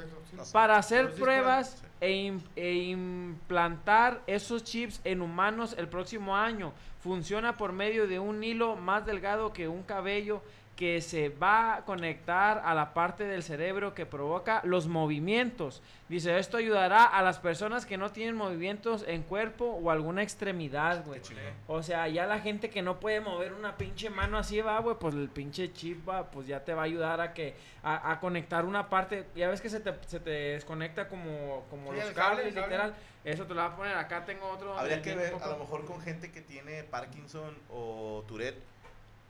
Para 0.52 0.76
hacer 0.78 1.14
pruebas 1.14 1.76
Sí. 1.78 1.84
e, 2.00 2.10
im- 2.10 2.42
e 2.56 2.72
implantar 2.74 4.20
esos 4.26 4.64
chips 4.64 5.00
en 5.04 5.22
humanos 5.22 5.76
el 5.78 5.86
próximo 5.88 6.36
año. 6.36 6.72
Funciona 7.00 7.56
por 7.56 7.72
medio 7.72 8.06
de 8.06 8.18
un 8.18 8.42
hilo 8.42 8.76
más 8.76 9.06
delgado 9.06 9.52
que 9.52 9.68
un 9.68 9.82
cabello 9.82 10.42
que 10.78 11.00
se 11.00 11.28
va 11.28 11.74
a 11.74 11.84
conectar 11.84 12.62
a 12.64 12.72
la 12.72 12.94
parte 12.94 13.24
del 13.24 13.42
cerebro 13.42 13.94
que 13.94 14.06
provoca 14.06 14.60
los 14.62 14.86
movimientos. 14.86 15.82
Dice, 16.08 16.38
esto 16.38 16.56
ayudará 16.56 17.02
a 17.02 17.20
las 17.20 17.40
personas 17.40 17.84
que 17.84 17.98
no 17.98 18.12
tienen 18.12 18.36
movimientos 18.36 19.04
en 19.08 19.24
cuerpo 19.24 19.64
o 19.64 19.90
alguna 19.90 20.22
extremidad, 20.22 21.04
güey. 21.04 21.20
O 21.66 21.82
sea, 21.82 22.06
ya 22.06 22.26
la 22.26 22.38
gente 22.38 22.70
que 22.70 22.82
no 22.82 23.00
puede 23.00 23.20
mover 23.20 23.54
una 23.54 23.76
pinche 23.76 24.08
mano 24.08 24.38
así 24.38 24.60
va, 24.60 24.78
güey, 24.78 24.96
pues 25.00 25.16
el 25.16 25.28
pinche 25.28 25.72
chip 25.72 26.08
va, 26.08 26.30
pues 26.30 26.46
ya 26.46 26.64
te 26.64 26.74
va 26.74 26.82
a 26.82 26.84
ayudar 26.84 27.20
a 27.20 27.34
que 27.34 27.56
a, 27.82 28.12
a 28.12 28.20
conectar 28.20 28.64
una 28.64 28.88
parte. 28.88 29.26
Ya 29.34 29.48
ves 29.48 29.60
que 29.60 29.70
se 29.70 29.80
te, 29.80 29.92
se 30.06 30.20
te 30.20 30.30
desconecta 30.30 31.08
como, 31.08 31.64
como 31.70 31.92
Sí, 31.92 31.98
los 31.98 32.10
cable, 32.10 32.52
cables, 32.52 32.54
cable. 32.54 32.92
Eso 33.24 33.44
te 33.46 33.54
lo 33.54 33.60
vas 33.62 33.72
a 33.72 33.76
poner 33.76 33.96
acá. 33.96 34.24
Tengo 34.24 34.48
otro. 34.48 34.78
Habría 34.78 35.02
que 35.02 35.14
ver 35.14 35.34
a 35.40 35.48
lo 35.48 35.58
mejor 35.58 35.84
con 35.84 36.00
gente 36.00 36.30
que 36.32 36.40
tiene 36.40 36.82
Parkinson 36.84 37.54
o 37.70 38.24
Tourette 38.26 38.58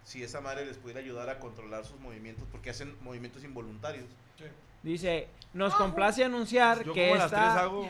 si 0.04 0.22
esa 0.22 0.40
madre 0.40 0.64
les 0.64 0.76
pudiera 0.78 1.00
ayudar 1.00 1.28
a 1.28 1.38
controlar 1.38 1.84
sus 1.84 1.98
movimientos 2.00 2.46
porque 2.50 2.70
hacen 2.70 2.96
movimientos 3.02 3.44
involuntarios. 3.44 4.06
Dice, 4.82 5.28
nos 5.52 5.74
complace 5.74 6.22
anunciar 6.24 6.84
Yo 6.84 6.92
que 6.94 7.08
como 7.08 7.16
las 7.18 7.30
tres 7.30 7.42
está, 7.42 7.60
hago. 7.60 7.86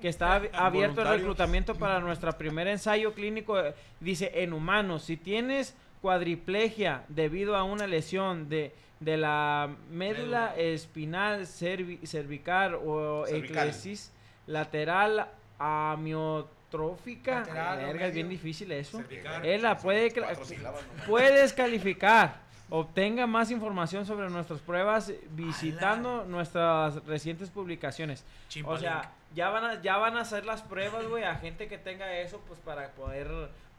que 0.00 0.08
está 0.08 0.40
ab- 0.40 0.50
abierto 0.54 1.02
el 1.02 1.08
reclutamiento 1.08 1.74
para 1.74 1.98
nuestro 2.00 2.32
primer 2.38 2.68
ensayo 2.68 3.12
clínico. 3.14 3.58
eh, 3.58 3.74
Dice, 3.98 4.30
en 4.42 4.52
humanos, 4.52 5.02
si 5.02 5.16
tienes 5.16 5.74
cuadriplegia 6.00 7.04
debido 7.08 7.56
a 7.56 7.64
una 7.64 7.86
lesión 7.86 8.48
de, 8.48 8.72
de 9.00 9.16
la 9.16 9.74
médula 9.90 10.54
espinal 10.56 11.42
cervi- 11.46 12.04
cervical 12.06 12.74
o 12.76 13.24
Cervical. 13.26 13.68
eclesis 13.68 14.12
lateral 14.50 15.28
amiotrófica. 15.58 17.40
Lateral 17.40 17.78
o 17.78 17.86
Verga, 17.86 18.06
es 18.06 18.14
bien 18.14 18.28
difícil 18.28 18.72
eso. 18.72 18.98
Cervical. 18.98 19.44
Él 19.44 19.62
la 19.62 19.78
puede, 19.78 20.12
puedes 21.06 21.52
calificar. 21.52 22.50
Obtenga 22.72 23.26
más 23.26 23.50
información 23.50 24.06
sobre 24.06 24.30
nuestras 24.30 24.60
pruebas 24.60 25.12
visitando 25.32 26.24
nuestras 26.24 27.04
recientes 27.04 27.50
publicaciones. 27.50 28.22
O 28.22 28.48
Chimpalink. 28.48 28.80
sea, 28.80 29.10
ya 29.34 29.50
van 29.50 29.64
a, 29.64 29.82
ya 29.82 29.96
van 29.96 30.16
a 30.16 30.20
hacer 30.20 30.46
las 30.46 30.62
pruebas, 30.62 31.06
güey, 31.08 31.24
a 31.24 31.34
gente 31.34 31.66
que 31.66 31.78
tenga 31.78 32.12
eso, 32.18 32.40
pues 32.46 32.60
para 32.60 32.92
poder, 32.92 33.28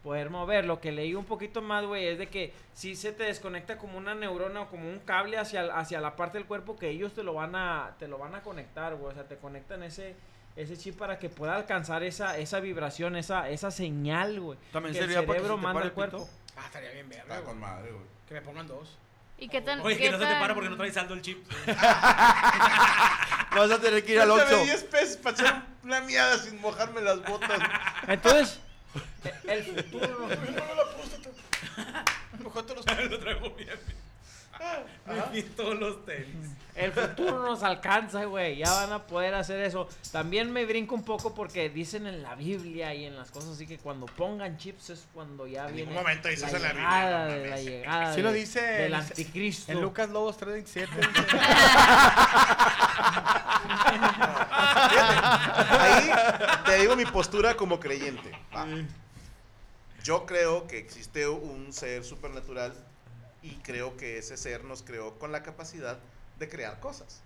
poder 0.02 0.28
mover. 0.28 0.66
Lo 0.66 0.82
que 0.82 0.92
leí 0.92 1.14
un 1.14 1.24
poquito 1.24 1.62
más, 1.62 1.86
güey, 1.86 2.06
es 2.06 2.18
de 2.18 2.28
que 2.28 2.52
si 2.74 2.94
se 2.94 3.12
te 3.12 3.24
desconecta 3.24 3.78
como 3.78 3.96
una 3.96 4.14
neurona 4.14 4.60
o 4.60 4.68
como 4.68 4.86
un 4.86 4.98
cable 4.98 5.38
hacia, 5.38 5.74
hacia 5.74 5.98
la 6.02 6.14
parte 6.14 6.36
del 6.36 6.46
cuerpo 6.46 6.76
que 6.76 6.90
ellos 6.90 7.14
te 7.14 7.22
lo 7.22 7.32
van 7.32 7.54
a, 7.56 7.94
te 7.98 8.08
lo 8.08 8.18
van 8.18 8.34
a 8.34 8.42
conectar, 8.42 8.94
güey. 8.96 9.12
O 9.12 9.14
sea, 9.14 9.24
te 9.24 9.38
conectan 9.38 9.82
ese, 9.82 10.16
ese 10.56 10.76
chip 10.76 10.98
para 10.98 11.18
que 11.18 11.28
pueda 11.28 11.54
alcanzar 11.56 12.02
esa, 12.02 12.36
esa 12.38 12.60
vibración, 12.60 13.16
esa, 13.16 13.48
esa 13.48 13.70
señal, 13.70 14.40
güey. 14.40 14.58
También 14.72 14.92
que 14.92 14.98
el 15.00 15.04
sería 15.06 15.26
para 15.26 15.38
que 15.38 15.44
cerebro 15.44 15.56
se 15.56 15.60
te 15.60 15.62
manda 15.62 15.74
pare 15.74 15.84
al 15.84 15.88
el 15.88 15.94
cuerpo. 15.94 16.18
pito. 16.26 16.30
Ah, 16.56 16.66
estaría 16.66 16.90
bien 16.92 17.08
verga, 17.08 17.22
Está 17.36 17.44
con 17.44 17.60
madre, 17.60 17.90
güey. 17.92 18.04
Que 18.28 18.34
me 18.34 18.42
pongan 18.42 18.66
dos. 18.66 18.98
¿Y 19.38 19.48
qué 19.48 19.60
tan.? 19.60 19.80
Oye, 19.80 19.96
qué 19.96 20.04
que 20.04 20.10
no 20.12 20.18
se 20.18 20.24
te 20.24 20.30
tan- 20.30 20.40
para 20.40 20.54
porque 20.54 20.70
no 20.70 20.76
trae 20.76 20.92
saldo 20.92 21.14
el 21.14 21.22
chip. 21.22 21.44
Vas 21.66 23.70
a 23.70 23.80
tener 23.80 24.04
que 24.04 24.12
ir 24.12 24.20
al 24.20 24.28
Yo 24.28 24.36
te 24.36 24.42
Oxxo. 24.42 24.56
doy 24.56 24.64
10 24.66 24.84
pesos 24.84 25.16
para 25.18 25.36
echar 25.36 25.66
una 25.82 26.00
miada 26.02 26.38
sin 26.38 26.60
mojarme 26.60 27.00
las 27.02 27.22
botas. 27.24 27.58
Entonces, 28.06 28.60
el 29.44 29.62
futuro. 29.64 30.28
Mejor 32.38 32.66
te 32.66 32.74
los 32.74 32.86
Lo 33.10 33.18
traigo 33.18 33.50
bien. 33.50 33.78
Me 35.06 35.42
todos 35.56 35.78
los 35.78 36.04
tenis. 36.04 36.50
El 36.74 36.92
futuro 36.92 37.42
nos 37.42 37.62
alcanza, 37.62 38.24
güey. 38.24 38.56
Ya 38.56 38.70
van 38.72 38.92
a 38.92 39.02
poder 39.06 39.34
hacer 39.34 39.60
eso. 39.60 39.88
También 40.10 40.50
me 40.50 40.64
brinco 40.64 40.94
un 40.94 41.04
poco 41.04 41.34
porque 41.34 41.68
dicen 41.68 42.06
en 42.06 42.22
la 42.22 42.34
Biblia 42.34 42.94
y 42.94 43.04
en 43.04 43.14
las 43.16 43.30
cosas 43.30 43.50
así 43.50 43.66
que 43.66 43.76
cuando 43.78 44.06
pongan 44.06 44.56
chips 44.56 44.90
es 44.90 45.06
cuando 45.12 45.46
ya 45.46 45.68
En 45.68 45.74
viene 45.74 45.90
ningún 45.90 46.02
momento 46.04 46.28
dice 46.28 46.46
eso 46.46 46.56
en 46.56 46.62
la 46.62 46.68
Biblia, 46.72 47.26
no 47.28 47.32
de 47.34 47.50
la 47.50 47.60
llegada 47.60 48.14
Sí 48.14 48.22
lo 48.22 48.32
de- 48.32 48.38
dice 48.38 48.62
del 48.62 48.94
en- 48.94 49.00
anticristo. 49.00 49.72
En 49.72 49.80
Lucas 49.82 50.08
Lobos 50.08 50.36
327. 50.38 50.92
Ahí 55.78 56.10
te 56.64 56.78
digo 56.80 56.96
mi 56.96 57.04
postura 57.04 57.54
como 57.54 57.78
creyente. 57.80 58.30
Va. 58.54 58.66
Yo 60.02 60.26
creo 60.26 60.66
que 60.66 60.78
existe 60.78 61.28
un 61.28 61.72
ser 61.72 62.04
supernatural 62.04 62.72
y 63.42 63.56
creo 63.56 63.96
que 63.96 64.18
ese 64.18 64.36
ser 64.36 64.64
nos 64.64 64.82
creó 64.82 65.18
con 65.18 65.32
la 65.32 65.42
capacidad 65.42 65.98
de 66.38 66.48
crear 66.48 66.80
cosas. 66.80 67.22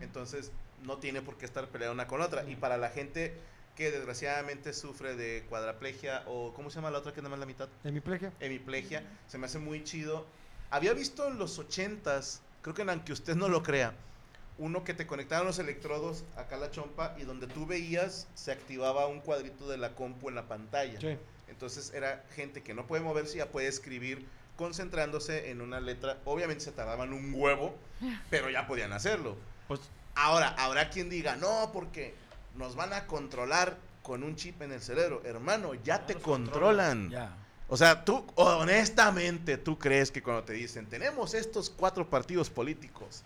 Entonces, 0.00 0.50
no 0.84 0.98
tiene 0.98 1.22
por 1.22 1.36
qué 1.36 1.46
estar 1.46 1.68
peleada 1.68 1.92
una 1.92 2.06
con 2.06 2.20
la 2.20 2.26
otra. 2.26 2.44
Y 2.48 2.56
para 2.56 2.76
la 2.76 2.90
gente 2.90 3.34
que 3.76 3.90
desgraciadamente 3.90 4.72
sufre 4.72 5.16
de 5.16 5.44
cuadraplegia 5.48 6.22
o 6.26 6.52
¿cómo 6.54 6.70
se 6.70 6.76
llama 6.76 6.90
la 6.90 6.98
otra 6.98 7.12
que 7.12 7.20
es 7.20 7.24
nada 7.24 7.30
más 7.30 7.40
la 7.40 7.46
mitad? 7.46 7.68
Hemiplegia. 7.82 8.32
hemiplegia, 8.40 9.02
se 9.26 9.38
me 9.38 9.46
hace 9.46 9.58
muy 9.58 9.82
chido. 9.82 10.26
Había 10.70 10.92
visto 10.92 11.26
en 11.26 11.38
los 11.38 11.58
ochentas, 11.58 12.40
creo 12.62 12.74
que 12.74 12.82
en 12.82 12.90
aunque 12.90 13.12
usted 13.12 13.34
no 13.34 13.48
lo 13.48 13.62
crea, 13.62 13.94
uno 14.58 14.84
que 14.84 14.94
te 14.94 15.06
conectaban 15.06 15.46
los 15.46 15.58
electrodos 15.58 16.24
acá 16.36 16.56
a 16.56 16.58
la 16.58 16.70
chompa 16.70 17.16
y 17.18 17.24
donde 17.24 17.48
tú 17.48 17.66
veías 17.66 18.28
se 18.34 18.52
activaba 18.52 19.06
un 19.08 19.20
cuadrito 19.20 19.68
de 19.68 19.78
la 19.78 19.94
compu 19.94 20.28
en 20.28 20.36
la 20.36 20.46
pantalla. 20.46 21.00
Sí. 21.00 21.18
Entonces 21.48 21.92
era 21.92 22.24
gente 22.34 22.62
que 22.62 22.74
no 22.74 22.86
puede 22.86 23.02
moverse, 23.02 23.38
ya 23.38 23.50
puede 23.50 23.66
escribir 23.66 24.24
concentrándose 24.56 25.50
en 25.50 25.60
una 25.60 25.80
letra. 25.80 26.18
Obviamente 26.24 26.64
se 26.64 26.72
tardaban 26.72 27.12
un 27.12 27.32
huevo, 27.34 27.74
pero 28.30 28.50
ya 28.50 28.66
podían 28.66 28.92
hacerlo. 28.92 29.36
Pues 29.68 29.80
Ahora, 30.14 30.54
habrá 30.58 30.90
quien 30.90 31.10
diga, 31.10 31.36
no, 31.36 31.70
porque 31.72 32.14
nos 32.56 32.76
van 32.76 32.92
a 32.92 33.06
controlar 33.06 33.76
con 34.02 34.22
un 34.22 34.36
chip 34.36 34.62
en 34.62 34.72
el 34.72 34.80
cerebro. 34.80 35.22
Hermano, 35.24 35.74
ya 35.74 36.06
te 36.06 36.14
controlan. 36.14 37.10
Ya. 37.10 37.36
O 37.68 37.76
sea, 37.76 38.04
tú, 38.04 38.24
honestamente, 38.36 39.56
tú 39.56 39.78
crees 39.78 40.10
que 40.10 40.22
cuando 40.22 40.44
te 40.44 40.52
dicen, 40.52 40.86
tenemos 40.86 41.34
estos 41.34 41.70
cuatro 41.70 42.08
partidos 42.08 42.50
políticos 42.50 43.24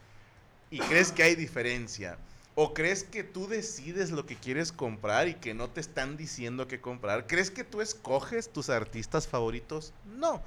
y 0.71 0.79
crees 0.79 1.13
que 1.13 1.25
hay 1.25 1.35
diferencia, 1.35 2.17
o 2.55 2.73
crees 2.73 3.05
que 3.05 3.25
tú 3.25 3.49
decides 3.49 4.11
lo 4.11 4.27
que 4.27 4.37
quieres 4.37 4.71
comprar 4.71 5.29
y 5.29 5.35
que 5.35 5.55
no 5.55 5.69
te 5.69 5.81
están 5.81 6.17
diciendo 6.17 6.69
qué 6.69 6.81
comprar, 6.81 7.27
crees 7.27 7.51
que 7.51 7.65
tú 7.65 7.81
escoges 7.81 8.53
tus 8.53 8.71
artistas 8.71 9.27
favoritos, 9.27 9.93
no, 10.17 10.43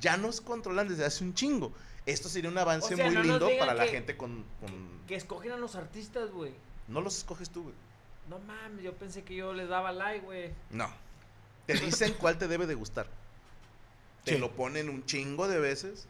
ya 0.00 0.16
nos 0.16 0.40
controlan 0.40 0.88
desde 0.88 1.04
hace 1.04 1.24
un 1.24 1.34
chingo. 1.34 1.72
Esto 2.06 2.28
sería 2.28 2.50
un 2.50 2.58
avance 2.58 2.94
O 2.94 2.96
sea, 2.96 3.06
muy 3.06 3.14
no 3.14 3.22
lindo 3.22 3.48
para 3.58 3.74
la 3.74 3.86
gente 3.86 4.16
con, 4.16 4.44
con- 4.60 5.00
Que 5.06 5.14
escogen 5.14 5.52
a 5.52 5.56
los 5.56 5.76
artistas, 5.76 6.30
güey. 6.30 6.52
No 6.88 7.00
los 7.00 7.18
escoges 7.18 7.50
tú, 7.50 7.62
güey. 7.64 7.74
No 8.28 8.38
mames, 8.40 8.82
yo 8.84 8.92
pensé 8.94 9.22
que 9.22 9.34
yo 9.36 9.52
les 9.52 9.68
daba 9.68 9.92
like, 9.92 10.24
güey. 10.24 10.50
No. 10.70 10.88
Te 11.66 11.74
dicen 11.74 12.14
cuál 12.18 12.38
te 12.38 12.48
debe 12.48 12.66
de 12.66 12.74
gustar. 12.74 13.06
Te 14.24 14.34
Sí. 14.34 14.38
lo 14.38 14.50
ponen 14.52 14.88
un 14.88 15.04
chingo 15.04 15.46
de 15.48 15.58
veces 15.60 16.08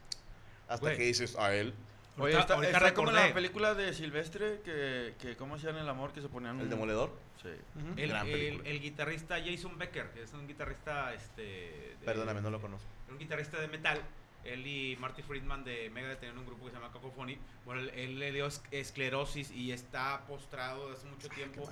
hasta 0.69 0.87
Güey. 0.87 0.97
que 0.99 1.05
dices 1.05 1.37
a 1.37 1.55
él, 1.55 1.75
Oye, 2.19 2.39
está, 2.39 2.55
ahorita 2.55 2.77
está 2.77 2.95
como 2.95 3.11
la 3.11 3.33
película 3.33 3.75
de 3.75 3.93
Silvestre 3.95 4.61
que, 4.65 5.15
que 5.19 5.35
¿cómo 5.37 5.55
hacían 5.57 5.77
el 5.77 5.89
amor? 5.89 6.12
Que 6.12 6.21
se 6.23 6.29
ponían 6.29 6.57
el 6.59 6.65
un- 6.65 6.71
demoledor. 6.71 7.11
Sí. 7.43 7.49
El, 7.97 8.09
Gran 8.11 8.27
el- 8.27 8.33
película. 8.33 8.69
el 8.69 8.81
guitarrista 8.81 9.37
Jason 9.45 9.79
Becker, 9.79 10.11
que 10.11 10.23
es 10.23 10.33
un 10.35 10.47
guitarrista, 10.47 11.12
este... 11.15 11.43
de- 11.43 11.97
Perdóname, 12.05 12.41
no 12.43 12.51
lo 12.51 12.61
conozco. 12.61 12.87
Un 13.12 13.19
guitarrista 13.19 13.61
de 13.61 13.69
metal. 13.69 14.00
Él 14.45 14.66
y 14.66 14.97
Marty 14.97 15.23
Friedman 15.23 15.62
de 15.62 15.88
Megadeth 15.90 16.19
tenían 16.21 16.38
un 16.38 16.47
grupo 16.47 16.64
que 16.64 16.71
se 16.73 16.76
llama 16.76 16.92
Cacophony. 16.92 17.38
Bueno, 17.64 17.83
él, 17.95 18.19
le 18.19 18.33
dio 18.33 18.47
es- 18.47 18.61
esclerosis 18.73 19.52
y 19.52 19.71
está 19.71 20.25
postrado 20.26 20.88
desde 20.90 21.00
hace 21.02 21.11
mucho 21.14 21.28
tiempo. 21.28 21.71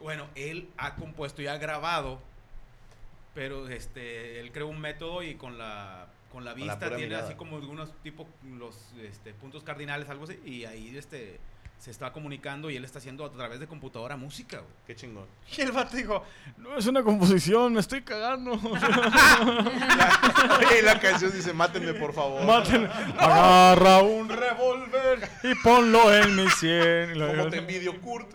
Bueno, 0.00 0.26
él 0.34 0.70
ha 0.78 0.94
compuesto 0.96 1.42
y 1.42 1.48
ha 1.48 1.58
grabado, 1.58 2.18
pero 3.34 3.68
este, 3.68 4.40
él 4.40 4.52
creó 4.52 4.68
un 4.68 4.80
método 4.80 5.22
y 5.22 5.34
con 5.34 5.58
la 5.58 6.06
con 6.32 6.44
la 6.46 6.52
Con 6.52 6.60
la 6.60 6.72
vista 6.72 6.88
tiene 6.88 7.04
mirada. 7.08 7.26
así 7.26 7.34
como 7.34 7.56
algunos 7.58 7.92
tipo 8.02 8.26
los 8.56 8.94
este, 9.02 9.34
puntos 9.34 9.62
cardinales, 9.62 10.08
algo 10.08 10.24
así, 10.24 10.40
y 10.46 10.64
ahí 10.64 10.96
este 10.96 11.38
se 11.78 11.90
está 11.90 12.12
comunicando 12.12 12.70
y 12.70 12.76
él 12.76 12.84
está 12.84 12.98
haciendo 13.00 13.24
a 13.24 13.32
través 13.32 13.58
de 13.58 13.66
computadora 13.66 14.16
música. 14.16 14.58
güey. 14.58 14.70
Qué 14.86 14.94
chingón. 14.94 15.26
Y 15.56 15.62
el 15.62 15.72
vato 15.72 15.96
dijo, 15.96 16.22
no 16.58 16.76
es 16.76 16.86
una 16.86 17.02
composición, 17.02 17.72
me 17.72 17.80
estoy 17.80 18.02
cagando. 18.02 18.52
Oye, 20.58 20.78
y 20.78 20.82
la 20.82 20.98
canción 21.00 21.32
dice, 21.32 21.52
mátenme 21.52 21.94
por 21.94 22.12
favor. 22.12 22.44
Maten, 22.44 22.86
agarra 23.18 23.98
un 24.02 24.28
revólver 24.28 25.28
y 25.42 25.54
ponlo 25.56 26.14
en 26.14 26.36
mi 26.36 26.48
sien. 26.50 27.18
La- 27.18 27.28
Como 27.28 27.48
te 27.48 27.58
envidio, 27.58 28.00
Kurt. 28.00 28.30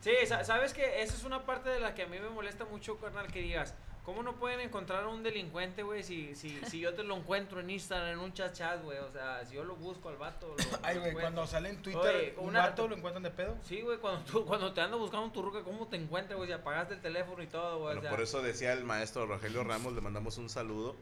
Sí, 0.00 0.10
sa- 0.26 0.44
sabes 0.44 0.72
que 0.72 1.02
esa 1.02 1.14
es 1.14 1.24
una 1.24 1.44
parte 1.44 1.68
de 1.70 1.80
la 1.80 1.94
que 1.94 2.02
a 2.02 2.06
mí 2.06 2.18
me 2.18 2.30
molesta 2.30 2.64
mucho, 2.64 2.96
carnal, 2.98 3.26
que 3.28 3.40
digas, 3.42 3.74
¿cómo 4.10 4.22
no 4.24 4.34
pueden 4.36 4.60
encontrar 4.60 5.04
a 5.04 5.08
un 5.08 5.22
delincuente, 5.22 5.82
güey, 5.84 6.02
si, 6.02 6.34
si, 6.34 6.58
si 6.66 6.80
yo 6.80 6.94
te 6.94 7.04
lo 7.04 7.16
encuentro 7.16 7.60
en 7.60 7.70
Instagram, 7.70 8.10
en 8.14 8.18
un 8.18 8.32
chat 8.32 8.52
chat, 8.52 8.82
güey? 8.82 8.98
O 8.98 9.12
sea, 9.12 9.44
si 9.46 9.54
yo 9.54 9.62
lo 9.64 9.76
busco 9.76 10.08
al 10.08 10.16
vato. 10.16 10.48
lo- 10.58 10.64
Ay, 10.82 10.98
güey, 10.98 11.12
cuando 11.12 11.46
sale 11.46 11.68
en 11.70 11.80
Twitter 11.80 12.00
Oye, 12.16 12.34
un 12.38 12.48
una- 12.48 12.60
vato, 12.60 12.88
lo 12.88 12.96
encuentran 12.96 13.22
de 13.22 13.30
pedo. 13.30 13.56
Sí, 13.62 13.80
güey, 13.82 13.98
cuando, 13.98 14.20
tú, 14.30 14.44
cuando 14.44 14.72
te 14.72 14.80
ando 14.80 14.98
buscando 14.98 15.30
tu 15.30 15.42
ruca, 15.42 15.62
¿cómo 15.62 15.86
te 15.86 15.96
encuentras, 15.96 16.36
güey? 16.36 16.48
Si 16.48 16.52
apagaste 16.52 16.94
el 16.94 17.00
teléfono 17.00 17.42
y 17.42 17.46
todo, 17.46 17.78
güey. 17.78 17.84
Bueno, 17.94 18.00
o 18.00 18.02
sea, 18.02 18.10
por 18.10 18.20
eso 18.20 18.42
decía 18.42 18.72
el 18.72 18.84
maestro 18.84 19.26
Rogelio 19.26 19.62
Ramos, 19.62 19.92
le 19.94 20.00
mandamos 20.00 20.36
un 20.38 20.48
saludo, 20.50 20.96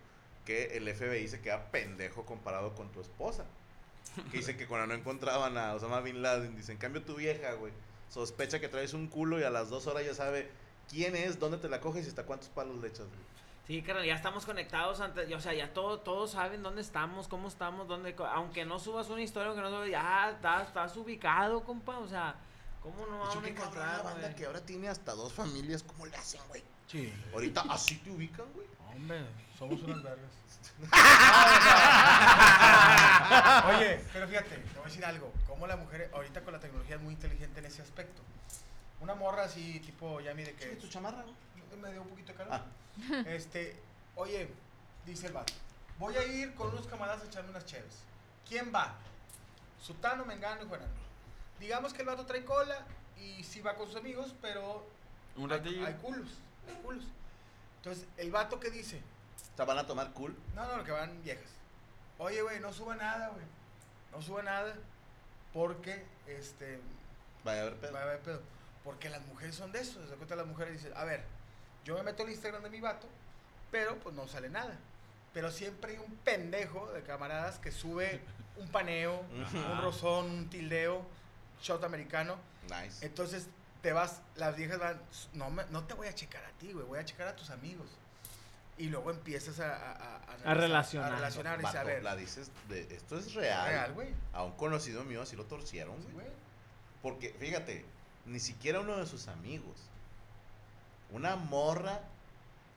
que 0.44 0.76
el 0.76 0.88
FBI 0.94 1.26
se 1.28 1.40
queda 1.40 1.70
pendejo 1.70 2.26
comparado 2.26 2.74
con 2.74 2.90
tu 2.92 3.00
esposa. 3.00 3.46
Que 4.30 4.38
dice 4.38 4.56
que 4.56 4.66
cuando 4.66 4.86
no 4.88 4.94
encontraban 4.94 5.56
a 5.58 5.74
Osama 5.74 6.00
Bin 6.00 6.22
Laden, 6.22 6.56
dice, 6.56 6.72
en 6.72 6.78
cambio 6.78 7.02
tu 7.02 7.14
vieja, 7.16 7.52
güey, 7.52 7.72
sospecha 8.08 8.58
que 8.58 8.68
traes 8.68 8.92
un 8.94 9.06
culo 9.06 9.38
y 9.38 9.44
a 9.44 9.50
las 9.50 9.68
dos 9.70 9.86
horas 9.86 10.04
ya 10.04 10.14
sabe 10.14 10.48
quién 10.88 11.16
es, 11.16 11.38
dónde 11.38 11.58
te 11.58 11.68
la 11.68 11.80
coges 11.80 12.06
y 12.06 12.08
hasta 12.08 12.24
cuántos 12.24 12.48
palos 12.48 12.80
le 12.80 12.88
echas, 12.88 13.06
güey. 13.06 13.20
Sí, 13.66 13.82
carnal, 13.82 14.06
ya 14.06 14.14
estamos 14.14 14.46
conectados 14.46 15.00
antes, 15.00 15.30
o 15.30 15.40
sea, 15.40 15.52
ya 15.52 15.74
todo, 15.74 16.00
todos 16.00 16.30
saben 16.30 16.62
dónde 16.62 16.80
estamos, 16.80 17.28
cómo 17.28 17.48
estamos, 17.48 17.86
dónde, 17.86 18.16
aunque 18.32 18.64
no 18.64 18.78
subas 18.78 19.10
una 19.10 19.20
historia, 19.20 19.48
aunque 19.48 19.62
no 19.62 19.68
subas, 19.68 19.90
ya 19.90 20.30
estás, 20.30 20.68
estás 20.68 20.96
ubicado, 20.96 21.62
compa, 21.62 21.98
o 21.98 22.08
sea, 22.08 22.34
¿cómo 22.82 23.06
no 23.06 23.18
hecho, 23.24 23.26
a 23.26 23.34
cabrón 23.34 23.42
la 23.42 23.48
encontrar, 23.50 24.04
banda 24.04 24.34
que 24.34 24.46
ahora 24.46 24.62
tiene 24.62 24.88
hasta 24.88 25.12
dos 25.12 25.34
familias, 25.34 25.82
¿cómo 25.82 26.06
le 26.06 26.16
hacen, 26.16 26.40
güey? 26.48 26.62
Sí. 26.86 27.12
Ahorita 27.34 27.62
así 27.68 27.96
te 27.96 28.10
ubican, 28.10 28.46
güey. 28.54 28.66
Hombre, 28.94 29.26
somos 29.58 29.82
unas 29.82 30.02
vergas. 30.02 30.30
Oye, 33.68 34.00
pero 34.12 34.28
fíjate, 34.28 34.56
te 34.56 34.74
voy 34.74 34.82
a 34.82 34.84
decir 34.84 35.04
algo. 35.04 35.32
Como 35.46 35.66
la 35.66 35.76
mujer 35.76 36.10
ahorita 36.14 36.42
con 36.42 36.54
la 36.54 36.60
tecnología 36.60 36.96
es 36.96 37.02
muy 37.02 37.12
inteligente 37.12 37.60
en 37.60 37.66
ese 37.66 37.82
aspecto. 37.82 38.22
Una 39.00 39.14
morra 39.14 39.44
así, 39.44 39.80
tipo 39.80 40.20
Yami, 40.20 40.42
de 40.44 40.54
que. 40.54 40.66
tu 40.76 40.88
chamarra, 40.88 41.22
güey? 41.22 41.80
Me 41.80 41.92
dio 41.92 42.02
un 42.02 42.08
poquito 42.08 42.32
de 42.32 42.38
calor. 42.38 42.52
Ah. 42.54 42.64
Este, 43.26 43.76
oye, 44.16 44.48
dice 45.06 45.28
el 45.28 45.32
vato. 45.32 45.52
Voy 45.98 46.16
a 46.16 46.24
ir 46.26 46.54
con 46.54 46.68
unos 46.70 46.86
camaradas 46.88 47.22
a 47.22 47.26
echarme 47.26 47.50
unas 47.50 47.64
cheves. 47.64 47.98
¿Quién 48.48 48.72
va? 48.74 48.94
Sutano, 49.80 50.24
Mengano 50.24 50.62
y 50.64 50.66
Juanano. 50.68 50.90
Digamos 51.60 51.92
que 51.92 52.02
el 52.02 52.08
vato 52.08 52.26
trae 52.26 52.44
cola 52.44 52.84
y 53.16 53.42
sí 53.44 53.60
va 53.60 53.74
con 53.74 53.86
sus 53.86 53.96
amigos, 53.96 54.34
pero 54.40 54.86
Un 55.36 55.50
hay- 55.52 55.58
ratillo. 55.58 55.86
Hay, 55.86 55.94
culos, 55.94 56.28
hay 56.68 56.74
culos. 56.82 57.04
Entonces, 57.76 58.06
el 58.16 58.30
vato 58.32 58.58
que 58.58 58.70
dice, 58.70 59.00
sea, 59.56 59.64
van 59.64 59.78
a 59.78 59.86
tomar 59.86 60.12
cool. 60.12 60.36
No, 60.54 60.76
no, 60.76 60.82
que 60.84 60.90
van 60.92 61.22
viejas. 61.22 61.50
Oye, 62.18 62.42
güey, 62.42 62.58
no 62.60 62.72
suba 62.72 62.96
nada, 62.96 63.28
güey. 63.28 63.44
No 64.12 64.20
suba 64.22 64.42
nada 64.42 64.74
porque, 65.52 66.04
este, 66.26 66.80
Vaya 67.44 67.62
a 67.62 67.64
ver 67.66 67.76
pedo. 67.76 67.92
va 67.92 68.00
a 68.00 68.02
haber 68.02 68.20
pedo. 68.20 68.42
Porque 68.84 69.08
las 69.10 69.20
mujeres 69.26 69.54
son 69.54 69.72
de 69.72 69.80
eso. 69.80 70.00
Se 70.08 70.14
cuenta 70.14 70.36
las 70.36 70.46
mujeres 70.46 70.74
dicen, 70.74 70.92
a 70.96 71.04
ver, 71.04 71.22
yo 71.84 71.96
me 71.96 72.02
meto 72.02 72.22
al 72.22 72.30
Instagram 72.30 72.62
de 72.62 72.70
mi 72.70 72.80
vato, 72.80 73.06
pero 73.70 73.96
pues 73.98 74.14
no 74.14 74.26
sale 74.28 74.48
nada. 74.48 74.76
Pero 75.34 75.50
siempre 75.50 75.92
hay 75.92 75.98
un 75.98 76.14
pendejo 76.16 76.90
de 76.92 77.02
camaradas 77.02 77.58
que 77.58 77.70
sube 77.72 78.20
un 78.56 78.68
paneo, 78.68 79.20
un 79.30 79.80
rozón, 79.82 80.26
un 80.30 80.50
tildeo, 80.50 81.04
shot 81.62 81.84
americano. 81.84 82.36
Nice. 82.70 83.04
Entonces 83.04 83.46
te 83.82 83.92
vas, 83.92 84.20
las 84.36 84.56
viejas 84.56 84.78
van, 84.78 85.00
no, 85.34 85.50
me- 85.50 85.64
no 85.66 85.84
te 85.84 85.94
voy 85.94 86.08
a 86.08 86.14
checar 86.14 86.44
a 86.44 86.50
ti, 86.58 86.72
güey, 86.72 86.84
voy 86.86 86.98
a 86.98 87.04
checar 87.04 87.28
a 87.28 87.36
tus 87.36 87.50
amigos. 87.50 87.86
Y 88.76 88.86
luego 88.88 89.10
empiezas 89.10 89.58
a, 89.60 89.74
a, 89.74 89.92
a- 89.92 90.16
analizar, 90.22 90.56
relacionar. 90.56 91.12
A 91.12 91.16
relacionar 91.16 91.60
y 91.60 91.62
Vato, 91.64 91.76
saber. 91.78 92.02
la 92.02 92.14
dices, 92.16 92.50
de, 92.68 92.82
esto 92.94 93.18
es 93.18 93.34
real. 93.34 93.68
Real, 93.68 93.92
güey. 93.92 94.08
A 94.32 94.44
un 94.44 94.52
conocido 94.52 95.04
mío 95.04 95.22
así 95.22 95.36
lo 95.36 95.44
torcieron, 95.44 95.96
Sí, 95.98 96.04
güey. 96.12 96.26
güey. 96.26 96.36
Porque, 97.02 97.30
fíjate, 97.38 97.84
ni 98.28 98.40
siquiera 98.40 98.80
uno 98.80 98.96
de 98.96 99.06
sus 99.06 99.28
amigos. 99.28 99.76
Una 101.10 101.36
morra 101.36 102.00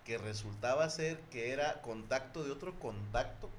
que 0.06 0.18
resultaba 0.18 0.90
ser 0.90 1.20
que 1.32 1.52
era 1.52 1.82
contacto 1.82 2.44
de 2.44 2.52
otro 2.52 2.80
contacto, 2.80 3.50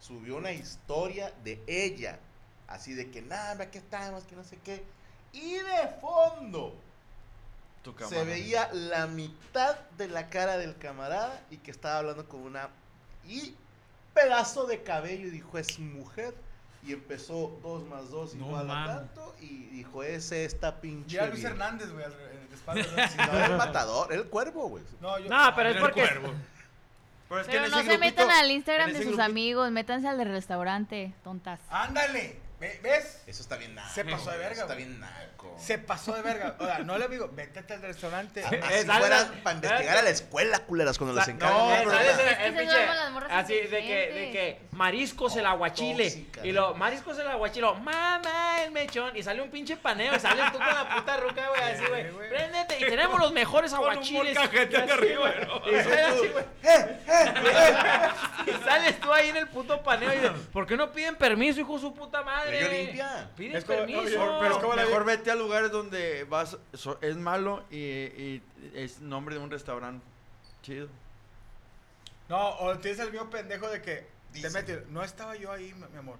subió 0.00 0.36
una 0.36 0.52
historia 0.52 1.32
de 1.44 1.62
ella. 1.66 2.18
Así 2.66 2.94
de 2.94 3.10
que, 3.10 3.22
nada, 3.22 3.64
aquí 3.64 3.78
estamos, 3.78 4.24
que 4.24 4.36
no 4.36 4.44
sé 4.44 4.58
qué. 4.64 4.84
Y 5.32 5.52
de 5.52 5.88
fondo 6.00 6.74
se 8.08 8.24
veía 8.24 8.70
la 8.72 9.06
mitad 9.06 9.78
de 9.96 10.08
la 10.08 10.28
cara 10.28 10.58
del 10.58 10.76
camarada 10.76 11.40
y 11.50 11.58
que 11.58 11.70
estaba 11.70 11.98
hablando 11.98 12.28
con 12.28 12.40
una 12.40 12.68
y 13.26 13.54
pedazo 14.14 14.66
de 14.66 14.82
cabello 14.82 15.28
y 15.28 15.30
dijo 15.30 15.58
es 15.58 15.78
mujer 15.78 16.34
y 16.88 16.92
empezó 16.94 17.58
dos 17.62 17.86
más 17.86 18.10
dos 18.10 18.34
No 18.34 18.46
igual 18.46 18.70
a 18.70 18.86
tanto 18.86 19.36
y 19.40 19.66
dijo 19.66 20.02
ese 20.02 20.44
esta 20.44 20.80
pinche 20.80 21.16
Ya 21.16 21.26
Luis 21.26 21.36
vieja". 21.40 21.50
Hernández, 21.50 21.92
güey, 21.92 22.04
en 22.04 22.12
el 22.42 22.48
no, 23.50 23.56
matador 23.56 24.12
el 24.12 24.24
cuervo 24.24 24.68
güey 24.68 24.82
No, 25.00 25.18
yo, 25.18 25.28
No, 25.28 25.52
pero 25.54 25.68
es 25.70 25.76
Era 25.76 25.84
el 25.86 25.92
porque. 25.92 26.00
cuervo. 26.00 26.34
Pero 27.28 27.40
es 27.42 27.46
que 27.46 27.52
Pero 27.52 27.64
en 27.66 27.70
no 27.70 27.82
se 27.82 27.98
metan 27.98 28.30
al 28.30 28.50
Instagram 28.50 28.88
de 28.88 28.96
sus 28.96 29.04
grupito- 29.06 29.22
amigos, 29.22 29.70
métanse 29.70 30.08
al 30.08 30.16
del 30.18 30.28
restaurante, 30.28 31.12
tontas. 31.22 31.60
Ándale, 31.68 32.38
¿ves? 32.60 33.22
eso 33.26 33.42
está 33.42 33.56
bien 33.56 33.74
naco 33.74 33.88
Se 33.94 34.04
pasó 34.04 34.30
de 34.30 34.38
verga, 34.38 34.52
eso 34.52 34.62
está 34.62 34.74
bien 34.74 34.98
naco 35.00 35.56
Se 35.58 35.78
pasó 35.78 36.14
de 36.14 36.22
verga. 36.22 36.56
O 36.58 36.64
sea, 36.66 36.78
no 36.80 36.98
le 36.98 37.06
digo, 37.08 37.30
vete 37.32 37.60
al 37.72 37.82
restaurante. 37.82 38.44
así 38.44 38.54
Eh, 38.54 38.84
dale, 38.84 39.00
fueran 39.00 39.28
dale. 39.28 39.42
para 39.42 39.56
investigar 39.56 39.96
a 39.98 40.02
la 40.02 40.10
escuela 40.10 40.58
culeras 40.60 40.98
cuando 40.98 41.14
les 41.14 41.24
Sa- 41.24 41.30
encargan 41.30 41.58
no, 41.58 41.74
el- 41.74 41.80
Es 41.80 41.86
las 42.66 43.30
así 43.30 43.54
de 43.54 43.68
que, 43.82 44.12
de 44.12 44.30
que 44.32 44.60
mariscos 44.72 45.36
el 45.36 45.46
aguachile 45.46 46.04
tóxica, 46.04 46.44
y 46.46 46.52
¿no? 46.52 46.60
lo 46.60 46.74
mariscos 46.74 47.18
el 47.18 47.26
aguachile 47.28 47.66
mamá 47.80 48.62
el 48.64 48.70
mechón 48.72 49.16
y 49.16 49.22
sale 49.22 49.40
un 49.42 49.50
pinche 49.50 49.76
paneo 49.76 50.14
y 50.14 50.20
sales 50.20 50.50
tú 50.52 50.58
con 50.58 50.66
la 50.66 50.94
puta 50.96 51.16
ruca 51.18 51.48
güey 51.48 51.62
así 51.62 51.84
Sí, 51.84 51.90
güey 52.12 52.28
préndete 52.28 52.76
y 52.78 52.84
tenemos 52.88 53.18
los 53.20 53.32
mejores 53.32 53.72
Con 53.72 53.80
un 53.80 53.90
aguachiles 53.90 54.34
Y 54.34 54.38
así, 54.38 54.56
de 54.66 54.76
arriba, 54.92 55.18
güey, 55.32 55.46
¿no? 55.46 55.68
y 55.78 55.82
sales 55.82 56.06
así, 56.06 56.28
güey. 56.28 56.44
y 58.46 58.64
sales 58.64 59.00
tú 59.00 59.12
ahí 59.12 59.28
en 59.30 59.36
el 59.36 59.48
puto 59.48 59.82
paneo 59.82 60.12
y 60.12 60.16
dices 60.16 60.30
¿por 60.52 60.66
qué 60.66 60.76
no 60.76 60.90
piden 60.90 61.16
permiso 61.16 61.60
hijo 61.60 61.74
de 61.74 61.80
su 61.80 61.94
puta 61.94 62.22
madre? 62.22 62.47
Es 63.58 63.64
como- 63.64 63.78
permiso 63.78 64.38
pero 64.40 64.54
es 64.54 64.58
como 64.60 64.74
la- 64.74 64.84
Mejor 64.84 65.04
vete 65.04 65.30
a 65.30 65.34
lugares 65.34 65.70
donde 65.70 66.24
vas, 66.24 66.56
so- 66.74 66.98
es 67.00 67.16
malo 67.16 67.64
y, 67.70 67.76
y 67.78 68.42
es 68.74 69.00
nombre 69.00 69.34
de 69.36 69.40
un 69.40 69.50
restaurante 69.50 70.04
chido. 70.62 70.88
No, 72.28 72.50
o 72.58 72.76
tienes 72.78 73.00
el 73.00 73.10
mío 73.12 73.28
pendejo 73.30 73.68
de 73.68 73.80
que 73.80 74.06
Dice. 74.32 74.48
te 74.48 74.52
metes. 74.54 74.86
No 74.88 75.02
estaba 75.02 75.34
yo 75.36 75.50
ahí, 75.50 75.72
mi 75.92 75.98
amor. 75.98 76.16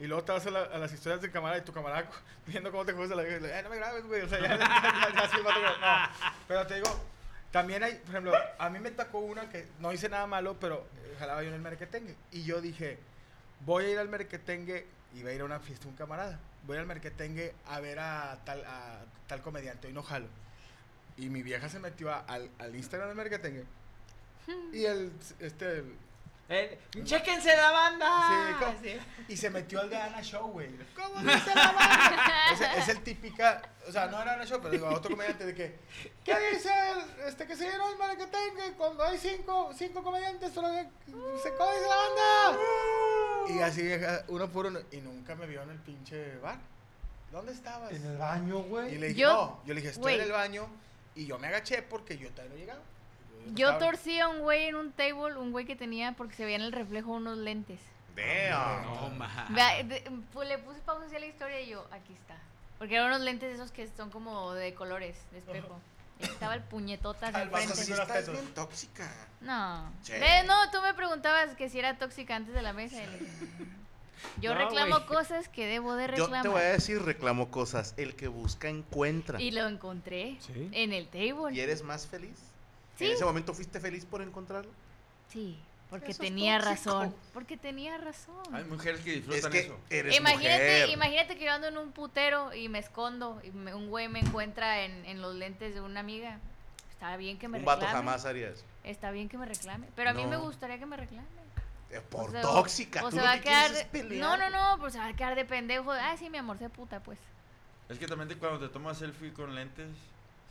Y 0.00 0.06
luego 0.06 0.24
te 0.24 0.32
vas 0.32 0.44
a, 0.46 0.50
la- 0.50 0.62
a 0.64 0.78
las 0.78 0.92
historias 0.92 1.20
de 1.22 1.30
camarada 1.30 1.60
y 1.60 1.64
tu 1.64 1.72
camarada 1.72 2.08
viendo 2.46 2.70
cómo 2.72 2.84
te 2.84 2.92
juegas 2.92 3.12
a 3.12 3.14
la 3.16 3.22
le, 3.22 3.58
"Eh, 3.58 3.62
no 3.62 3.70
me 3.70 3.76
grabes, 3.76 4.04
güey. 4.06 4.22
O 4.22 4.28
sea, 4.28 4.40
ya, 4.40 4.48
ya, 4.48 4.58
ya, 4.58 5.14
ya, 5.14 5.28
sí, 5.28 5.36
no. 5.42 5.50
Pero 6.48 6.66
te 6.66 6.74
digo, 6.74 7.00
también 7.52 7.84
hay, 7.84 7.94
por 7.94 8.10
ejemplo, 8.10 8.32
a 8.58 8.70
mí 8.70 8.80
me 8.80 8.90
tocó 8.90 9.20
una 9.20 9.48
que 9.48 9.68
no 9.78 9.92
hice 9.92 10.08
nada 10.08 10.26
malo, 10.26 10.56
pero 10.60 10.84
eh, 10.96 11.14
jalaba 11.20 11.42
yo 11.42 11.48
en 11.50 11.54
el 11.54 11.60
merquetengue. 11.60 12.16
Y 12.32 12.42
yo 12.42 12.60
dije, 12.60 12.98
voy 13.60 13.84
a 13.84 13.90
ir 13.90 13.98
al 14.00 14.08
merquetengue 14.08 14.86
y 15.14 15.22
voy 15.22 15.32
a 15.32 15.34
ir 15.34 15.40
a 15.40 15.44
una 15.44 15.60
fiesta 15.60 15.86
un 15.88 15.94
camarada. 15.94 16.38
Voy 16.66 16.76
al 16.78 16.86
merquetengue 16.86 17.54
a 17.68 17.80
ver 17.80 17.98
a 17.98 18.38
tal, 18.44 18.64
a 18.64 18.98
tal 19.26 19.40
comediante. 19.42 19.86
Hoy 19.86 19.92
no 19.92 20.02
jalo. 20.02 20.26
Y 21.16 21.28
mi 21.28 21.42
vieja 21.42 21.68
se 21.68 21.78
metió 21.78 22.10
a- 22.12 22.20
al, 22.26 22.50
al 22.58 22.74
Instagram 22.74 23.08
del 23.08 23.16
merquetengue. 23.16 23.64
Y 24.72 24.84
el, 24.84 25.12
este, 25.40 25.78
el- 25.78 25.96
Eh, 26.50 26.78
chéquense 27.04 27.56
la 27.56 27.70
banda 27.70 28.06
Sí, 28.28 28.64
¿cómo? 28.64 28.78
Sí. 28.82 28.98
Y 29.32 29.36
se 29.38 29.48
metió 29.48 29.80
al 29.80 29.88
de 29.88 29.96
Ana 29.96 30.20
Show, 30.22 30.50
güey. 30.50 30.68
¿Cómo 30.94 31.20
dice 31.20 31.54
la 31.54 31.72
banda? 31.72 32.20
Es, 32.52 32.60
es 32.60 32.88
el 32.90 33.02
típica, 33.02 33.62
o 33.88 33.92
sea, 33.92 34.06
no 34.08 34.20
era 34.20 34.34
Ana 34.34 34.44
Show, 34.44 34.58
pero 34.60 34.70
digo, 34.72 34.86
otro 34.88 35.10
comediante 35.12 35.46
de 35.46 35.54
que, 35.54 35.78
¿qué 36.22 36.36
dice 36.52 36.68
el- 36.90 37.26
este 37.28 37.46
que 37.46 37.56
se 37.56 37.70
llenó 37.70 37.88
el 37.90 37.96
marketing 37.96 38.72
cuando 38.76 39.02
hay 39.04 39.16
cinco, 39.18 39.70
cinco 39.74 40.02
comediantes, 40.02 40.52
solo 40.52 40.68
se 40.68 40.84
¿cómo 41.56 41.72
dice 41.72 41.86
la 41.88 41.96
banda? 41.96 42.58
Y 43.48 43.58
así, 43.60 43.88
uno 44.28 44.48
por 44.50 44.66
uno, 44.66 44.80
y 44.90 44.96
nunca 44.98 45.34
me 45.34 45.46
vio 45.46 45.62
en 45.62 45.70
el 45.70 45.78
pinche 45.78 46.36
bar. 46.38 46.58
¿Dónde 47.32 47.52
estabas? 47.52 47.90
baño, 48.18 48.60
Y 48.60 48.68
güey. 48.68 48.98
le 48.98 49.08
dije, 49.08 49.20
Yo- 49.20 49.32
no, 49.32 49.60
yo 49.66 49.74
le 49.74 49.80
dije, 49.80 49.92
estoy 49.92 50.14
en 50.14 50.20
el 50.20 50.32
baño, 50.32 50.66
y 51.14 51.26
yo 51.26 51.38
me 51.38 51.48
agaché 51.48 51.82
porque 51.82 52.16
yo 52.16 52.30
todavía 52.30 52.52
no 52.54 52.60
llegaba. 52.60 52.80
Yo 53.54 53.70
estaba- 53.70 53.78
torcí 53.90 54.18
a 54.20 54.28
un 54.28 54.40
güey 54.40 54.64
en 54.64 54.76
un 54.76 54.92
table, 54.92 55.36
un 55.36 55.52
güey 55.52 55.64
que 55.66 55.76
tenía, 55.76 56.12
porque 56.12 56.34
se 56.34 56.44
veía 56.44 56.56
en 56.56 56.62
el 56.62 56.72
reflejo 56.72 57.10
unos 57.12 57.36
lentes. 57.38 57.80
Damn. 58.16 59.18
No, 59.50 59.58
de- 59.88 60.04
pues, 60.32 60.48
le 60.48 60.58
puse 60.58 60.80
pausa 60.80 61.06
hacia 61.06 61.18
la 61.18 61.26
historia 61.26 61.60
y 61.60 61.68
yo, 61.70 61.84
aquí 61.90 62.12
está. 62.14 62.36
Porque 62.78 62.94
eran 62.94 63.08
unos 63.08 63.20
lentes 63.22 63.52
esos 63.54 63.70
que 63.72 63.86
son 63.88 64.10
como 64.10 64.52
de 64.54 64.74
colores, 64.74 65.16
de 65.32 65.38
espejo. 65.38 65.78
Y 65.78 65.93
estaba 66.20 66.54
el 66.54 66.62
puñetotas 66.62 67.34
sí 67.76 67.84
sí 67.84 67.90
las 67.90 68.00
estás 68.00 68.30
bien 68.30 68.46
tóxica 68.54 69.10
No. 69.40 69.90
Sí. 70.02 70.12
No, 70.46 70.70
tú 70.70 70.80
me 70.82 70.94
preguntabas 70.94 71.54
que 71.56 71.68
si 71.68 71.78
era 71.78 71.98
tóxica 71.98 72.36
antes 72.36 72.54
de 72.54 72.62
la 72.62 72.72
mesa. 72.72 72.96
Yo 74.40 74.54
No, 74.54 74.60
reclamo 74.60 75.06
cosas 75.06 75.48
que 75.48 75.66
debo 75.66 75.94
de 75.96 76.04
yo 76.06 76.10
reclamar. 76.12 76.42
te 76.42 76.48
voy 76.48 76.60
a 76.62 76.64
decir 76.64 77.02
reclamo 77.02 77.50
cosas 77.50 77.92
el 77.98 78.14
que 78.16 78.26
busca 78.28 78.68
encuentra 78.68 79.40
Y 79.40 79.50
lo 79.50 79.66
encontré 79.68 80.38
Sí. 80.40 80.70
en 80.72 80.92
el 80.92 81.08
table. 81.08 81.52
¿Y 81.54 81.60
eres 81.60 81.82
más 81.82 82.06
feliz? 82.06 82.36
Sí. 82.96 83.06
¿En 83.06 83.12
ese 83.12 83.24
momento 83.24 83.52
fuiste 83.52 83.80
feliz 83.80 84.04
por 84.06 84.22
encontrarlo? 84.22 84.70
Sí, 85.28 85.58
porque 85.90 86.10
Eso 86.12 86.22
tenía 86.22 86.58
razón. 86.58 87.14
Porque 87.32 87.56
tenía 87.56 87.96
razón. 87.98 88.42
Hay 88.52 88.64
mujeres 88.64 89.00
que 89.00 89.10
Es 89.14 89.26
disfrutan 89.26 89.52
que 89.52 89.58
eso. 89.60 89.78
eres 89.90 90.16
Imagínate, 90.16 90.64
mujer. 90.82 90.88
imagínate 90.90 91.36
que 91.38 91.44
yo 91.44 91.52
ando 91.52 91.68
en 91.68 91.78
un 91.78 91.92
putero 91.92 92.52
y 92.54 92.68
me 92.68 92.78
escondo 92.80 93.40
y 93.44 93.50
me- 93.50 93.74
un 93.74 93.88
güey 93.88 94.08
me 94.08 94.20
encuentra 94.20 94.82
en, 94.82 95.04
en 95.06 95.20
los 95.22 95.34
lentes 95.34 95.74
de 95.74 95.80
una 95.80 96.00
amiga. 96.00 96.38
Está 96.90 97.16
bien 97.16 97.38
que 97.38 97.48
me 97.48 97.58
Un 97.58 97.64
vato 97.64 97.82
reclame. 97.82 97.98
jamás 97.98 98.24
haría 98.24 98.48
eso. 98.48 98.64
Está 98.82 99.10
bien 99.10 99.28
que 99.28 99.38
me 99.38 99.46
reclame. 99.46 99.86
Pero 99.94 100.10
a 100.10 100.14
mí 100.14 100.24
me 100.24 100.36
No. 100.36 100.42
gustaría 100.42 100.78
que 100.78 100.86
me 100.86 100.96
reclame. 100.96 101.26
Eh, 101.90 102.00
Por 102.00 102.28
O 102.28 102.32
sea, 102.32 102.42
tóxica. 102.42 103.04
O 103.04 103.10
tú 103.10 103.16
se 103.16 103.22
lo 103.22 103.28
va 103.28 103.38
que 103.40 103.50
a 103.50 103.68
quedar. 103.68 103.88
No, 104.12 104.36
no, 104.36 104.50
no, 104.50 104.78
pues 104.80 104.94
se 104.94 104.98
va 104.98 105.06
a 105.06 105.12
quedar 105.14 105.36
de 105.36 105.44
pendejo. 105.44 105.92
Ay, 105.92 106.18
sí, 106.18 106.28
mi 106.30 106.38
amor, 106.38 106.58
sé 106.58 106.68
puta, 106.70 107.00
pues. 107.00 107.18
Es 107.88 107.98
que 107.98 108.06
también 108.06 108.28
te- 108.28 108.36
cuando 108.36 108.58
te 108.66 108.72
tomas 108.72 108.98
selfie 108.98 109.32
con 109.32 109.54
lentes, 109.54 109.88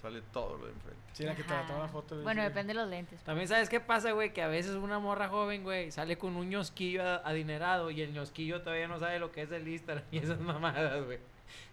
sale 0.03 0.21
todo 0.31 0.57
lo 0.57 0.65
de 0.65 0.71
enfrente. 0.73 1.01
Sí, 1.13 1.23
la 1.23 1.33
que 1.35 1.43
te 1.43 1.49
la 1.53 1.65
toma 1.65 1.79
la 1.79 1.87
foto. 1.87 2.15
de 2.17 2.23
Bueno, 2.23 2.41
ese- 2.41 2.49
depende 2.49 2.73
de 2.73 2.79
los 2.81 2.89
lentes. 2.89 3.19
También 3.23 3.47
sabes 3.47 3.69
qué 3.69 3.79
pasa, 3.79 4.11
güey, 4.11 4.33
que 4.33 4.41
a 4.43 4.47
veces 4.47 4.73
una 4.75 4.99
morra 4.99 5.29
joven, 5.29 5.63
güey, 5.63 5.89
sale 5.91 6.17
con 6.17 6.35
un 6.35 6.49
ñosquillo 6.49 7.03
adinerado 7.25 7.89
y 7.89 8.01
el 8.01 8.13
ñosquillo 8.13 8.61
todavía 8.61 8.87
no 8.87 8.99
sabe 8.99 9.17
lo 9.19 9.31
que 9.31 9.41
es 9.43 9.51
el 9.51 9.67
Instagram 9.67 10.03
y 10.11 10.17
esas 10.19 10.39
mamadas, 10.41 11.03
güey. 11.05 11.17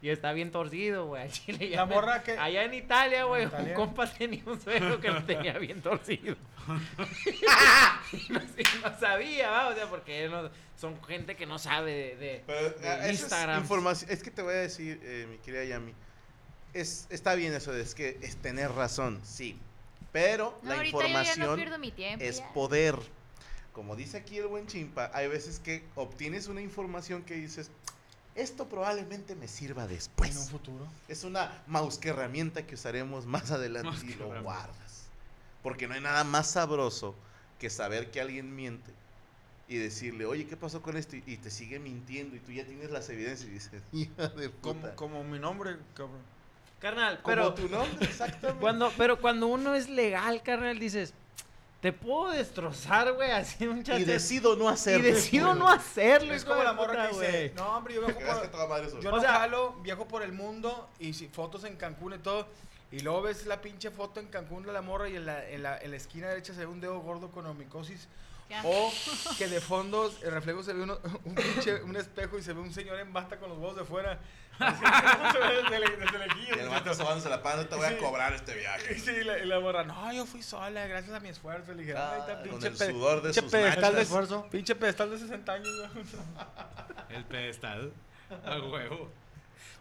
Y 0.03 0.11
está 0.11 0.33
bien 0.33 0.51
torcido, 0.53 1.07
güey. 1.07 1.29
chile 1.31 1.71
ya 1.71 1.79
La 1.79 1.87
me- 1.87 1.95
morra 1.95 2.23
que- 2.23 2.33
Allá 2.39 2.65
en 2.65 2.75
Italia, 2.75 3.25
güey, 3.25 3.45
En 3.45 3.51
un 3.69 3.75
compa 3.75 4.07
tenía 4.07 4.43
un 4.47 4.61
suegro 4.61 5.01
que 5.01 5.09
lo 5.11 5.23
tenía 5.25 5.59
bien 5.59 5.81
torcido. 5.83 6.37
y 6.67 6.73
no, 8.33 8.41
y 8.41 8.83
no 8.83 8.99
sabía, 8.99 9.51
¿va? 9.51 9.69
O 9.69 9.75
sea, 9.75 9.87
porque 9.89 10.29
no- 10.29 10.51
son 10.77 11.03
gente 11.05 11.35
que 11.37 11.47
no 11.47 11.59
sabe 11.59 11.93
de, 11.93 12.17
de- 12.17 12.43
Pero 12.47 12.71
de 12.71 12.89
ah, 12.89 13.07
es 13.09 13.21
Instagram. 13.21 13.61
información. 13.63 14.11
Es 14.11 14.23
que 14.23 14.31
te 14.31 14.43
voy 14.43 14.55
a 14.55 14.59
decir, 14.59 15.01
eh, 15.03 15.27
mi 15.31 15.39
querida 15.39 15.65
Yami. 15.65 15.95
Es, 16.73 17.07
está 17.11 17.35
bien 17.35 17.53
eso, 17.55 17.73
de- 17.73 17.83
es 17.83 17.95
que 17.95 18.19
es 18.23 18.37
tener 18.37 18.71
razón, 18.73 19.21
sí. 19.25 19.57
Pero 20.13 20.59
No, 20.63 20.71
la 20.71 20.77
no 20.77 20.85
información 20.85 21.57
pierdo 21.57 21.79
mi 21.79 21.91
tiempo. 21.93 22.25
es 22.25 22.39
ya. 22.39 22.53
poder. 22.53 22.97
Como 23.73 23.97
dice 23.97 24.17
aquí 24.19 24.39
el 24.39 24.47
buen 24.49 24.67
chimpa, 24.67 25.11
hay 25.15 25.29
veces 25.29 25.61
que 25.61 25.85
obtienes 25.95 26.49
una 26.49 26.61
información 26.61 27.23
que 27.23 27.35
dices, 27.35 27.71
esto 28.35 28.67
probablemente 28.69 29.35
me 29.37 29.47
sirva 29.49 29.83
En 29.85 29.89
un 29.91 29.95
después. 29.95 30.51
futuro. 30.51 30.87
Es 31.09 31.25
una 31.25 31.63
mouse 31.67 31.99
que 31.99 32.09
herramienta 32.11 32.67
que 32.67 32.75
usaremos 32.75 33.27
más 33.27 33.51
adelante 33.51 33.91
y 34.07 34.15
lo 34.15 34.43
guardas. 34.43 35.05
Porque 35.63 35.87
no 35.87 35.95
hay 35.95 36.01
nada 36.01 36.25
más 36.25 36.51
sabroso 36.51 37.15
que 37.59 37.71
saber 37.71 38.11
que 38.11 38.21
alguien 38.21 38.55
miente 38.57 38.91
y 39.69 39.77
decirle, 39.77 40.25
oye, 40.27 40.47
¿qué 40.47 40.57
pasó 40.57 40.83
con 40.83 40.97
esto? 40.97 41.15
Y, 41.15 41.37
te 41.37 41.51
sigue 41.51 41.79
mintiendo 41.79 42.35
y 42.35 42.41
tú 42.41 42.51
ya 42.51 42.65
tienes 42.65 42.91
las 42.91 43.09
evidencias 43.09 43.49
y 43.49 43.53
dices, 43.53 43.83
hija 43.93 44.29
de 44.29 44.51
Como, 44.51 44.81
puta. 44.81 44.97
como 44.97 45.23
mi 45.23 45.39
nombre, 45.39 45.77
cabrón. 45.95 46.19
Carnal, 46.81 47.21
Como 47.21 47.27
pero 47.35 47.55
tu 47.55 47.69
nombre, 47.69 48.07
exactamente. 48.09 48.61
cuando, 48.61 48.91
pero 48.97 49.21
cuando 49.21 49.47
uno 49.49 49.75
es 49.75 49.89
legal, 49.89 50.43
carnal, 50.43 50.79
dices, 50.79 51.13
te 51.83 51.93
puedo 51.93 52.31
destrozar, 52.33 53.13
güey, 53.13 53.31
así 53.31 53.67
un 53.67 53.83
chat. 53.83 53.99
Y 54.01 54.05
decido 54.05 54.57
no 54.57 54.69
hacerlo. 54.69 55.07
Y 55.09 55.13
decido 55.13 55.55
no 55.55 55.69
hacerlo, 55.69 56.33
Es 56.35 56.45
como 56.45 56.63
la 56.63 56.73
morra 56.73 57.09
que 57.09 57.15
dice, 57.15 57.31
güey. 57.31 57.53
no, 57.55 57.77
hombre, 57.77 57.95
yo 57.95 58.01
viajo 58.07 58.19
veas 58.21 58.35
que 58.41 58.49
por... 58.49 58.51
toda 58.51 58.67
madre. 58.67 58.89
Yo 59.01 59.09
O 59.11 59.13
no 59.17 59.21
sea- 59.21 59.33
jalo, 59.41 59.75
viajo 59.83 60.07
por 60.09 60.23
el 60.23 60.33
mundo 60.33 60.89
y 60.99 61.13
si, 61.15 61.29
fotos 61.29 61.65
en 61.65 61.77
Cancún 61.77 62.15
y 62.15 62.19
todo. 62.19 62.47
Y 62.93 63.01
luego 63.01 63.23
ves 63.23 63.47
la 63.47 63.61
pinche 63.61 63.91
foto 63.91 64.19
en 64.21 64.27
Cancún 64.27 64.65
de 64.65 64.73
la 64.73 64.83
morra 64.83 65.09
y 65.09 65.17
en 65.17 65.25
la, 65.25 65.49
en 65.49 65.63
la, 65.63 65.79
en 65.79 65.91
la 65.93 65.97
esquina 65.97 66.29
derecha 66.29 66.53
se 66.55 66.61
ve 66.61 66.67
un 66.67 66.81
dedo 66.81 66.99
gordo 67.01 67.31
con 67.31 67.47
omicosis. 67.47 68.09
O 68.65 68.93
que 69.39 69.47
de 69.47 69.61
fondo, 69.61 70.13
el 70.25 70.33
reflejo 70.33 70.63
se 70.65 70.73
ve 70.73 70.83
uno- 70.83 70.99
un 71.25 71.35
pinche, 71.37 71.83
un 71.85 71.95
espejo 71.97 72.37
y 72.37 72.43
se 72.43 72.53
ve 72.53 72.61
un 72.61 72.73
señor 72.75 72.99
en 72.99 73.13
bata 73.13 73.37
con 73.39 73.49
los 73.49 73.59
huevos 73.59 73.77
de 73.77 73.85
fuera. 73.85 74.19
Desde 75.71 75.77
el- 75.77 75.85
el 75.85 76.19
lejillo, 76.29 76.57
Y 76.57 76.59
el 76.59 76.69
vato 76.69 76.95
sobándose 76.95 77.29
la 77.31 77.43
panza, 77.43 77.69
te 77.69 77.75
voy 77.77 77.87
a 77.87 77.99
cobrar 77.99 78.33
este 78.35 78.55
viaje. 78.55 78.95
sí, 78.99 79.11
y 79.11 79.25
la, 79.25 79.39
y 79.39 79.47
la 79.47 79.59
morra, 79.61 79.85
no, 79.85 80.13
yo 80.13 80.27
fui 80.27 80.43
sola, 80.43 80.87
gracias 80.87 81.15
a 81.15 81.21
mi 81.21 81.29
esfuerzo. 81.31 81.73
Le 81.73 81.83
dije, 81.83 81.97
Ah, 81.97 82.13
"Ay, 82.15 82.21
está 82.21 82.35
con 82.35 82.61
pinche 82.61 82.69
el 82.69 82.77
sudor 82.93 83.23
de 83.23 83.33
sus 83.33 83.51
pedestal 83.51 83.95
de 83.95 84.05
nachas. 84.05 84.45
Pinche 84.51 84.75
pedestal 84.75 85.11
de 85.11 85.19
60 85.19 85.53
años. 85.53 85.69
El 87.09 87.25
pedestal. 87.25 87.93
A 88.45 88.59
huevo. 88.59 89.11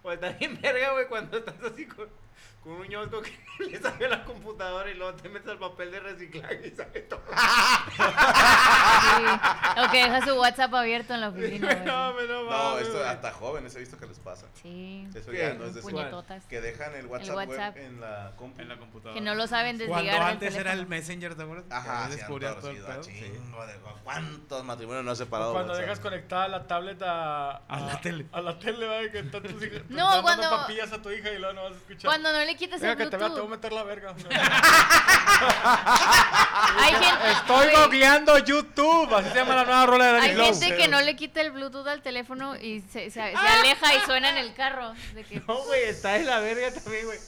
O 0.02 0.12
está 0.12 0.30
bien 0.30 0.60
verga, 0.62 0.92
güey, 0.94 1.08
cuando 1.08 1.38
estás 1.38 1.56
así 1.72 1.86
con, 1.86 2.08
con 2.64 2.74
un 2.74 2.88
ñosco 2.88 3.22
que 3.22 3.32
no 3.60 3.66
le 3.70 3.80
sabe 3.80 4.08
la 4.10 4.24
computadora 4.26 4.90
y 4.92 4.96
luego 4.96 5.14
te 5.16 5.30
metes 5.30 5.50
al 5.50 5.60
papel 5.60 5.92
de 5.92 6.00
reciclaje 6.02 6.68
y 6.68 6.72
sale 6.76 7.00
todo. 7.02 7.22
Sí. 7.30 9.24
O 9.82 9.92
que 9.92 10.04
deja 10.04 10.26
su 10.26 10.34
WhatsApp 10.40 10.74
abierto 10.74 11.14
en 11.14 11.22
la 11.22 11.30
oficina. 11.30 11.74
güey. 11.74 11.86
no, 11.86 12.14
me 12.14 12.28
no, 12.28 12.44
No, 12.44 12.50
mames, 12.50 12.82
esto 12.84 12.98
güey. 12.98 13.08
hasta 13.10 13.32
jóvenes 13.32 13.76
he 13.76 13.80
visto 13.80 13.98
que 13.98 14.08
les 14.08 14.20
pasa. 14.20 14.48
Sí. 14.62 15.08
Eso 15.16 15.32
ya 15.32 15.54
no 15.54 15.66
es 15.66 15.76
de 15.76 15.82
Puñetotas. 15.82 16.44
que 16.46 16.62
dejan 16.62 16.96
el 16.96 17.06
WhatsApp, 17.08 17.36
WhatsApp. 17.36 17.76
web 17.76 17.86
en 17.86 18.02
la 18.02 18.34
compu. 18.36 18.62
En 18.62 18.68
la 18.70 18.78
computadora. 18.78 19.14
Que 19.14 19.22
no 19.22 19.36
lo 19.36 19.48
saben 19.48 19.78
desligar 19.78 20.02
Cuando 20.04 20.12
del 20.26 20.34
antes 20.34 20.54
era 20.56 20.64
teléfono. 20.72 20.82
el 20.82 20.88
Messenger, 20.90 21.36
¿te 21.36 21.44
acuerdas? 21.44 21.66
Ajá, 21.72 22.06
Que 22.08 22.12
sí, 22.14 22.18
descubrías 22.20 22.56
todo 22.60 22.72
el 22.72 22.78
torcido 22.78 22.88
a 22.88 22.92
pedo. 22.92 23.04
Sí. 23.04 23.20
chingo 23.42 23.66
de- 23.66 23.80
¿Cuántos 24.04 24.64
matrimonios 24.66 25.06
no 25.06 25.12
ha 25.12 25.16
separado 25.16 25.54
Cuando 25.54 25.72
WhatsApp? 25.74 25.86
dejas 25.86 26.00
conectada 26.02 26.48
la 26.48 26.68
tablet 26.68 27.02
a, 27.04 27.52
A 27.58 27.80
la 27.80 28.02
tele. 28.02 28.26
A 28.32 28.42
la 28.42 28.58
tele, 28.60 28.88
¿verdad? 28.88 29.12
Que 29.12 29.20
están 29.20 29.44
tus 29.44 29.64
hijas. 29.64 29.82
No, 29.90 30.06
dando 30.08 30.22
cuando- 30.24 30.50
papillas 30.50 30.92
a 30.92 31.02
tu 31.02 31.12
hija 31.12 31.32
y 31.32 31.38
luego 31.40 31.54
no 31.54 31.64
vas 31.64 31.74
a 31.74 31.76
escuchar. 31.78 32.10
Cuando 32.10 32.29
no 32.32 32.46
le 32.46 32.56
quitas 32.56 32.80
Venga, 32.82 32.94
el 32.94 32.98
que 32.98 33.06
te 33.08 33.18
vea, 33.18 33.28
te 33.28 33.34
voy 33.34 33.42
a 33.42 33.46
Bluetooth. 33.46 33.50
meter 33.50 33.72
la 33.74 33.84
verga. 33.84 34.16
Hay 36.80 36.94
gente, 36.94 37.32
Estoy 37.32 37.68
güey, 37.70 37.84
googleando 37.84 38.38
YouTube. 38.40 39.14
Así 39.16 39.30
se 39.30 39.36
llama 39.36 39.56
la 39.56 39.64
nueva 39.66 39.86
rola 39.86 40.06
de 40.06 40.12
Danny 40.14 40.28
Hay 40.28 40.34
Glow. 40.36 40.60
gente 40.60 40.76
que 40.78 40.88
no 40.88 41.02
le 41.02 41.16
quita 41.16 41.42
el 41.42 41.52
Bluetooth 41.52 41.88
al 41.88 42.02
teléfono 42.02 42.56
y 42.56 42.82
se, 42.82 43.10
se, 43.10 43.12
se 43.12 43.22
aleja 43.22 43.96
y 43.96 44.00
suena 44.02 44.30
en 44.32 44.38
el 44.38 44.54
carro. 44.54 44.94
De 45.14 45.24
que, 45.24 45.42
No, 45.48 45.58
güey, 45.64 45.84
está 45.84 46.18
en 46.18 46.26
la 46.26 46.40
verga 46.40 46.72
también, 46.72 47.06
güey. 47.06 47.20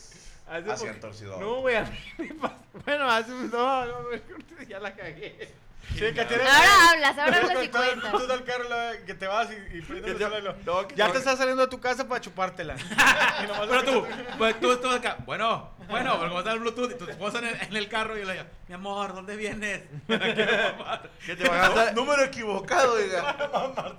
Hace 0.50 0.72
Así 0.72 0.86
torcido. 1.00 1.40
No, 1.40 1.62
güey, 1.62 1.78
a 1.78 1.84
mí 1.84 1.98
me 2.18 2.34
pasa. 2.36 2.56
Bueno, 2.86 3.10
hace 3.10 3.32
un. 3.34 3.50
No, 3.52 3.86
no, 3.86 4.04
güey, 4.06 4.22
ya 4.68 4.80
la 4.80 4.94
cagué. 4.94 5.50
Sí, 5.89 6.00
que 6.13 6.26
tienes. 6.26 6.48
Ahora 6.48 6.89
hablas, 6.91 7.17
ahora 7.17 7.38
hablas 7.41 7.63
y 7.65 7.67
cuentas. 7.70 8.12
Bluetooth 8.12 8.32
al 8.32 8.44
carro, 8.44 8.70
la- 8.70 9.06
que 9.06 9.13
te 9.13 9.28
vas 9.28 9.50
y, 9.52 9.78
y 9.78 9.82
prendes 9.82 10.20
el 10.22 10.44
no, 10.65 10.88
Ya 10.96 11.08
no. 11.08 11.13
te 11.13 11.17
estás 11.20 11.38
saliendo 11.38 11.63
de 11.63 11.67
tu 11.70 11.80
casa 11.82 12.08
para 12.08 12.22
chupártela. 12.22 12.76
Pero 13.70 13.84
tú, 13.84 14.08
pues 14.38 14.60
tú, 14.60 14.78
tú 14.78 14.89
acá. 14.89 15.17
Bueno, 15.26 15.72
bueno, 15.89 16.15
pero 16.17 16.28
como 16.30 16.39
está 16.39 16.54
el 16.54 16.60
Bluetooth 16.60 16.91
y 16.91 16.96
tu 16.98 17.10
esposa 17.10 17.39
en 17.39 17.46
el, 17.48 17.62
en 17.62 17.76
el 17.76 17.89
carro 17.89 18.17
y 18.17 18.24
le 18.24 18.32
digo, 18.34 18.46
mi 18.70 18.76
amor, 18.76 19.13
¿dónde 19.13 19.36
vienes? 19.36 19.82
Me 20.08 20.17
la 20.17 20.34
quiero 20.34 20.78
mamar. 20.78 21.10
Que 21.26 21.36
te 21.36 21.50
bajaste. 21.50 21.94
Número 21.94 22.24
equivocado, 22.24 22.94
oiga. 22.94 23.36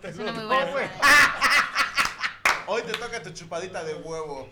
Es 0.03 0.17
una 0.19 0.33
muy 0.33 0.45
buena 0.47 0.65
güey. 0.71 0.87
frase. 0.89 1.13
Hoy 2.67 2.83
te 2.83 2.93
toca 2.93 3.23
tu 3.23 3.31
chupadita 3.31 3.85
de 3.85 3.95
huevo. 3.97 4.49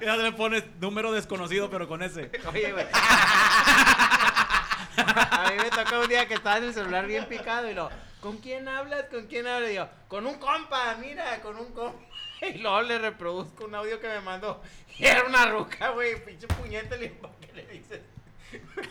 Y 0.00 0.04
ya 0.04 0.16
le 0.16 0.32
pones 0.32 0.64
número 0.80 1.12
desconocido, 1.12 1.70
pero 1.70 1.86
con 1.86 2.02
ese. 2.02 2.30
Oye, 2.52 2.72
güey. 2.72 2.86
A 4.96 5.50
mí 5.50 5.56
me 5.62 5.70
tocó 5.70 6.00
un 6.00 6.08
día 6.08 6.26
que 6.26 6.34
estaba 6.34 6.58
en 6.58 6.64
el 6.64 6.74
celular 6.74 7.06
bien 7.06 7.26
picado 7.26 7.70
y 7.70 7.74
lo, 7.74 7.90
¿con 8.20 8.38
quién 8.38 8.68
hablas? 8.68 9.04
¿Con 9.10 9.26
quién 9.26 9.46
hablas? 9.46 9.70
Y 9.70 9.74
yo, 9.74 9.88
con 10.08 10.26
un 10.26 10.34
compa, 10.34 10.96
mira, 11.00 11.40
con 11.40 11.56
un 11.58 11.72
compa. 11.72 11.98
Y 12.42 12.58
luego 12.58 12.82
le 12.82 12.98
reproduzco 12.98 13.64
un 13.64 13.74
audio 13.74 14.00
que 14.00 14.08
me 14.08 14.20
mandó. 14.20 14.60
Y 14.98 15.06
era 15.06 15.24
una 15.24 15.46
ruca, 15.46 15.90
güey, 15.90 16.22
pinche 16.24 16.46
puñete, 16.46 16.98
le 16.98 17.08
digo, 17.08 17.20
¿para 17.22 17.34
qué 17.40 17.52
le 17.54 17.66
dices? 17.66 18.00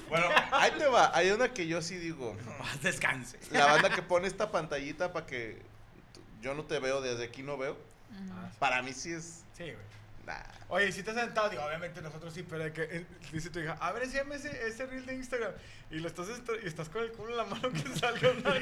Bueno, 0.10 0.28
ahí 0.52 0.72
te 0.72 0.86
va. 0.88 1.16
Hay 1.16 1.32
una 1.32 1.54
que 1.54 1.68
yo 1.68 1.82
sí 1.82 1.98
digo. 1.98 2.36
Paz, 2.60 2.82
descanse. 2.82 3.40
La 3.52 3.66
banda 3.66 3.90
que 3.90 4.02
pone 4.02 4.28
esta 4.28 4.52
pantallita 4.52 5.14
para 5.14 5.26
que 5.26 5.62
yo 6.42 6.54
no 6.54 6.64
te 6.66 6.80
veo, 6.80 7.02
desde 7.02 7.26
aquí 7.26 7.44
no 7.44 7.58
veo. 7.58 7.78
Para 8.60 8.82
mí 8.82 8.94
sí 8.94 9.12
es. 9.12 9.44
Sí, 9.54 9.64
güey. 9.64 9.76
Nah. 10.26 10.36
Oye, 10.70 10.88
si 10.88 11.00
¿sí 11.00 11.04
te 11.04 11.12
has 11.12 11.18
sentado, 11.18 11.50
digo, 11.50 11.64
obviamente 11.64 12.02
nosotros 12.02 12.34
sí, 12.34 12.44
pero 12.44 12.72
que 12.72 12.84
eh, 12.84 13.06
dice 13.32 13.50
tu 13.50 13.60
hija, 13.60 13.78
a 13.80 13.92
ver, 13.92 14.04
abre 14.04 14.36
ese, 14.36 14.68
ese 14.68 14.86
reel 14.86 15.06
de 15.06 15.16
Instagram 15.16 15.52
y 15.92 16.00
lo 16.00 16.08
estás 16.08 16.30
est 16.30 16.50
y 16.64 16.68
estás 16.68 16.90
con 16.90 17.04
el 17.04 17.12
culo 17.12 17.32
en 17.32 17.38
la 17.38 17.44
mano 17.44 17.70
que 17.72 17.80
salga 18.00 18.32
una 18.32 18.54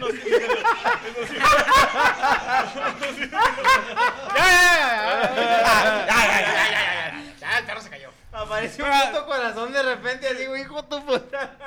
ya, 7.40 7.60
el 7.60 7.66
perro 7.66 7.82
se 7.82 7.90
cayó. 7.90 8.10
Apareció 8.34 8.86
un 8.86 8.92
puto 8.92 9.26
corazón 9.26 9.72
de 9.72 9.84
repente, 9.84 10.34
digo, 10.34 10.58
hijo 10.58 10.84
tu 10.86 11.06
puta. 11.06 11.58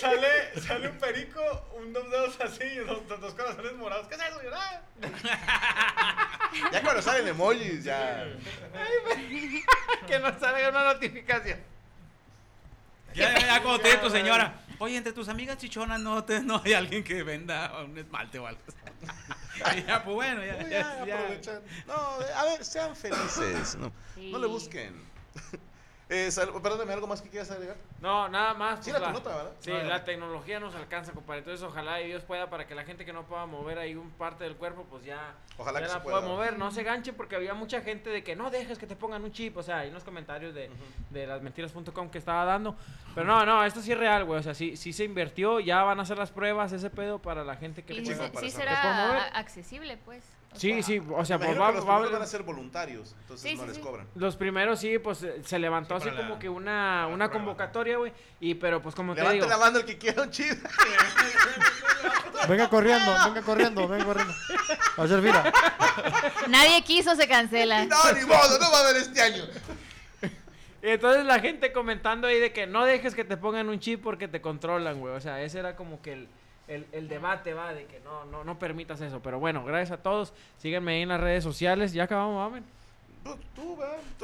Sale, 0.00 0.60
sale 0.60 0.88
un 0.88 0.98
perico, 0.98 1.40
un 1.78 1.92
dos 1.92 2.10
dedos 2.10 2.40
así 2.40 2.64
y 2.64 2.76
dos, 2.78 3.06
dos, 3.08 3.34
corazones 3.34 3.72
morados. 3.74 4.08
¿Qué 4.08 4.14
es 4.16 4.20
eso? 4.20 4.42
Yo, 4.42 4.50
"Ah". 4.54 4.80
Ya 6.72 6.82
cuando 6.82 7.00
salen 7.02 7.28
emojis, 7.28 7.84
ya. 7.84 8.26
que 10.06 10.18
nos 10.18 10.40
salga 10.40 10.68
una 10.70 10.84
notificación. 10.92 11.60
Ya, 13.14 13.38
ya, 13.38 13.62
te 13.82 13.96
tu 13.98 14.10
señora, 14.10 14.54
oye, 14.78 14.96
entre 14.96 15.12
tus 15.12 15.28
amigas 15.28 15.58
chichonas 15.58 16.00
no, 16.00 16.22
te, 16.24 16.40
no 16.40 16.62
hay 16.64 16.74
alguien 16.74 17.02
que 17.02 17.22
venda 17.22 17.82
un 17.82 17.96
esmalte 17.98 18.38
o 18.38 18.46
algo. 18.46 18.60
Ya, 19.86 20.02
pues 20.02 20.14
bueno, 20.14 20.42
ya. 20.42 20.62
Ya, 20.62 21.04
ya. 21.04 21.18
aprovechan. 21.18 21.60
No, 21.86 21.94
a 21.94 22.44
ver, 22.44 22.64
sean 22.64 22.96
felices. 22.96 23.76
No, 23.76 23.92
no 24.16 24.38
le 24.38 24.46
busquen. 24.46 24.94
Eh, 26.12 26.28
sal- 26.32 26.50
perdóname, 26.60 26.92
¿algo 26.92 27.06
más 27.06 27.22
que 27.22 27.28
quieras 27.28 27.50
agregar? 27.52 27.76
No, 28.00 28.28
nada 28.28 28.52
más. 28.54 28.84
Sí, 28.84 28.90
pues, 28.90 29.00
era 29.00 29.12
tu 29.12 29.18
nota, 29.18 29.36
¿verdad? 29.36 29.52
Sí, 29.60 29.70
la 29.70 29.98
no. 29.98 30.02
tecnología 30.04 30.58
nos 30.58 30.74
alcanza, 30.74 31.12
compadre. 31.12 31.38
Entonces, 31.38 31.64
ojalá 31.64 32.00
y 32.00 32.08
Dios 32.08 32.24
pueda 32.24 32.50
para 32.50 32.66
que 32.66 32.74
la 32.74 32.82
gente 32.84 33.04
que 33.04 33.12
no 33.12 33.24
pueda 33.26 33.46
mover 33.46 33.78
ahí 33.78 33.94
un 33.94 34.10
parte 34.10 34.42
del 34.42 34.56
cuerpo, 34.56 34.84
pues 34.90 35.04
ya, 35.04 35.34
Ojalá 35.56 35.78
ya 35.78 35.86
que 35.86 35.92
la 35.92 35.98
se 35.98 36.04
pueda 36.04 36.18
pueda. 36.20 36.32
mover. 36.32 36.58
No 36.58 36.72
se 36.72 36.82
ganchen 36.82 37.14
porque 37.14 37.36
había 37.36 37.54
mucha 37.54 37.80
gente 37.80 38.10
de 38.10 38.24
que 38.24 38.34
no 38.34 38.50
dejes 38.50 38.76
que 38.76 38.88
te 38.88 38.96
pongan 38.96 39.22
un 39.22 39.30
chip. 39.30 39.56
O 39.56 39.62
sea, 39.62 39.78
hay 39.78 39.90
unos 39.90 40.02
comentarios 40.02 40.52
de, 40.52 40.68
de 41.10 41.26
lasmentiras.com 41.28 42.10
que 42.10 42.18
estaba 42.18 42.44
dando. 42.44 42.74
Pero 43.14 43.26
no, 43.26 43.46
no, 43.46 43.64
esto 43.64 43.80
sí 43.80 43.92
es 43.92 43.98
real, 43.98 44.24
güey. 44.24 44.40
O 44.40 44.42
sea, 44.42 44.54
sí, 44.54 44.76
sí 44.76 44.92
se 44.92 45.04
invirtió. 45.04 45.60
Ya 45.60 45.84
van 45.84 46.00
a 46.00 46.02
hacer 46.02 46.18
las 46.18 46.32
pruebas, 46.32 46.72
ese 46.72 46.90
pedo 46.90 47.20
para 47.20 47.44
la 47.44 47.54
gente 47.54 47.84
que 47.84 47.92
Y 47.94 48.00
le 48.00 48.14
se- 48.16 48.28
para 48.28 48.40
sí 48.40 48.50
será 48.50 49.26
accesible, 49.28 49.96
pues. 50.04 50.24
O 50.52 50.58
Sí, 50.58 50.72
sea, 50.74 50.82
sí, 50.82 51.00
o 51.14 51.24
sea, 51.24 51.38
pues 51.38 51.50
va, 51.60 51.68
que 51.68 51.76
los 51.76 51.88
va 51.88 51.94
a 51.94 51.98
primeros 51.98 52.00
haber- 52.00 52.12
van 52.12 52.22
a 52.22 52.26
ser 52.26 52.42
voluntarios, 52.42 53.14
entonces 53.20 53.48
Sí, 53.50 53.56
no 53.56 53.62
sí, 53.62 53.68
les 53.68 53.76
sí. 53.76 53.82
cobran. 53.82 54.06
Los 54.16 54.34
primeros 54.36 54.80
sí, 54.80 54.98
pues 54.98 55.24
se 55.44 55.58
levantó 55.60 56.00
Sí, 56.00 56.08
así 56.08 56.16
la- 56.16 56.22
como 56.22 56.38
que 56.40 56.48
una, 56.48 57.06
una 57.06 57.26
prueba. 57.28 57.32
convocatoria, 57.32 57.98
güey. 57.98 58.12
Y 58.40 58.54
pero 58.56 58.82
pues 58.82 58.94
como 58.96 59.14
te 59.14 59.20
Levante 59.20 59.36
digo. 59.44 59.46
la 59.48 59.58
mano 59.58 59.78
el 59.78 59.84
que 59.84 59.96
quiera 59.96 60.22
un 60.22 60.30
chip. 60.30 60.58
Venga 62.48 62.68
corriendo, 62.70 63.12
venga 63.26 63.42
corriendo, 63.42 63.86
venga 63.88 64.04
corriendo. 64.04 64.34
A 64.96 65.02
hacer 65.02 65.20
fila. 65.22 65.52
Nadie 66.48 66.82
quiso, 66.82 67.14
se 67.14 67.28
cancela. 67.28 67.84
No, 67.84 68.12
ni 68.12 68.24
modo, 68.24 68.58
no 68.58 68.70
va 68.72 68.78
a 68.78 68.88
haber 68.88 68.96
este 68.96 69.20
año. 69.20 69.44
Y 70.82 70.88
entonces 70.88 71.24
la 71.26 71.38
gente 71.40 71.72
comentando 71.72 72.26
ahí 72.26 72.38
de 72.40 72.52
que 72.52 72.66
no 72.66 72.84
dejes 72.86 73.14
que 73.14 73.24
te 73.24 73.36
pongan 73.36 73.68
un 73.68 73.78
chip 73.78 74.02
porque 74.02 74.26
te 74.28 74.40
controlan, 74.40 74.98
güey. 74.98 75.14
O 75.14 75.20
sea, 75.20 75.42
ese 75.42 75.58
era 75.58 75.76
como 75.76 76.00
que 76.00 76.14
el, 76.14 76.28
el, 76.70 76.86
el 76.92 77.08
debate, 77.08 77.52
va, 77.52 77.74
de 77.74 77.84
que 77.86 78.00
no, 78.00 78.24
no, 78.26 78.44
no 78.44 78.58
permitas 78.58 79.00
eso. 79.00 79.20
Pero 79.20 79.38
bueno, 79.40 79.64
gracias 79.64 79.98
a 79.98 80.02
todos. 80.02 80.32
Síganme 80.56 80.92
ahí 80.92 81.02
en 81.02 81.08
las 81.08 81.20
redes 81.20 81.44
sociales. 81.44 81.92
Ya 81.92 82.04
acabamos, 82.04 82.36
mamen. 82.36 82.64
Tú, 83.22 83.76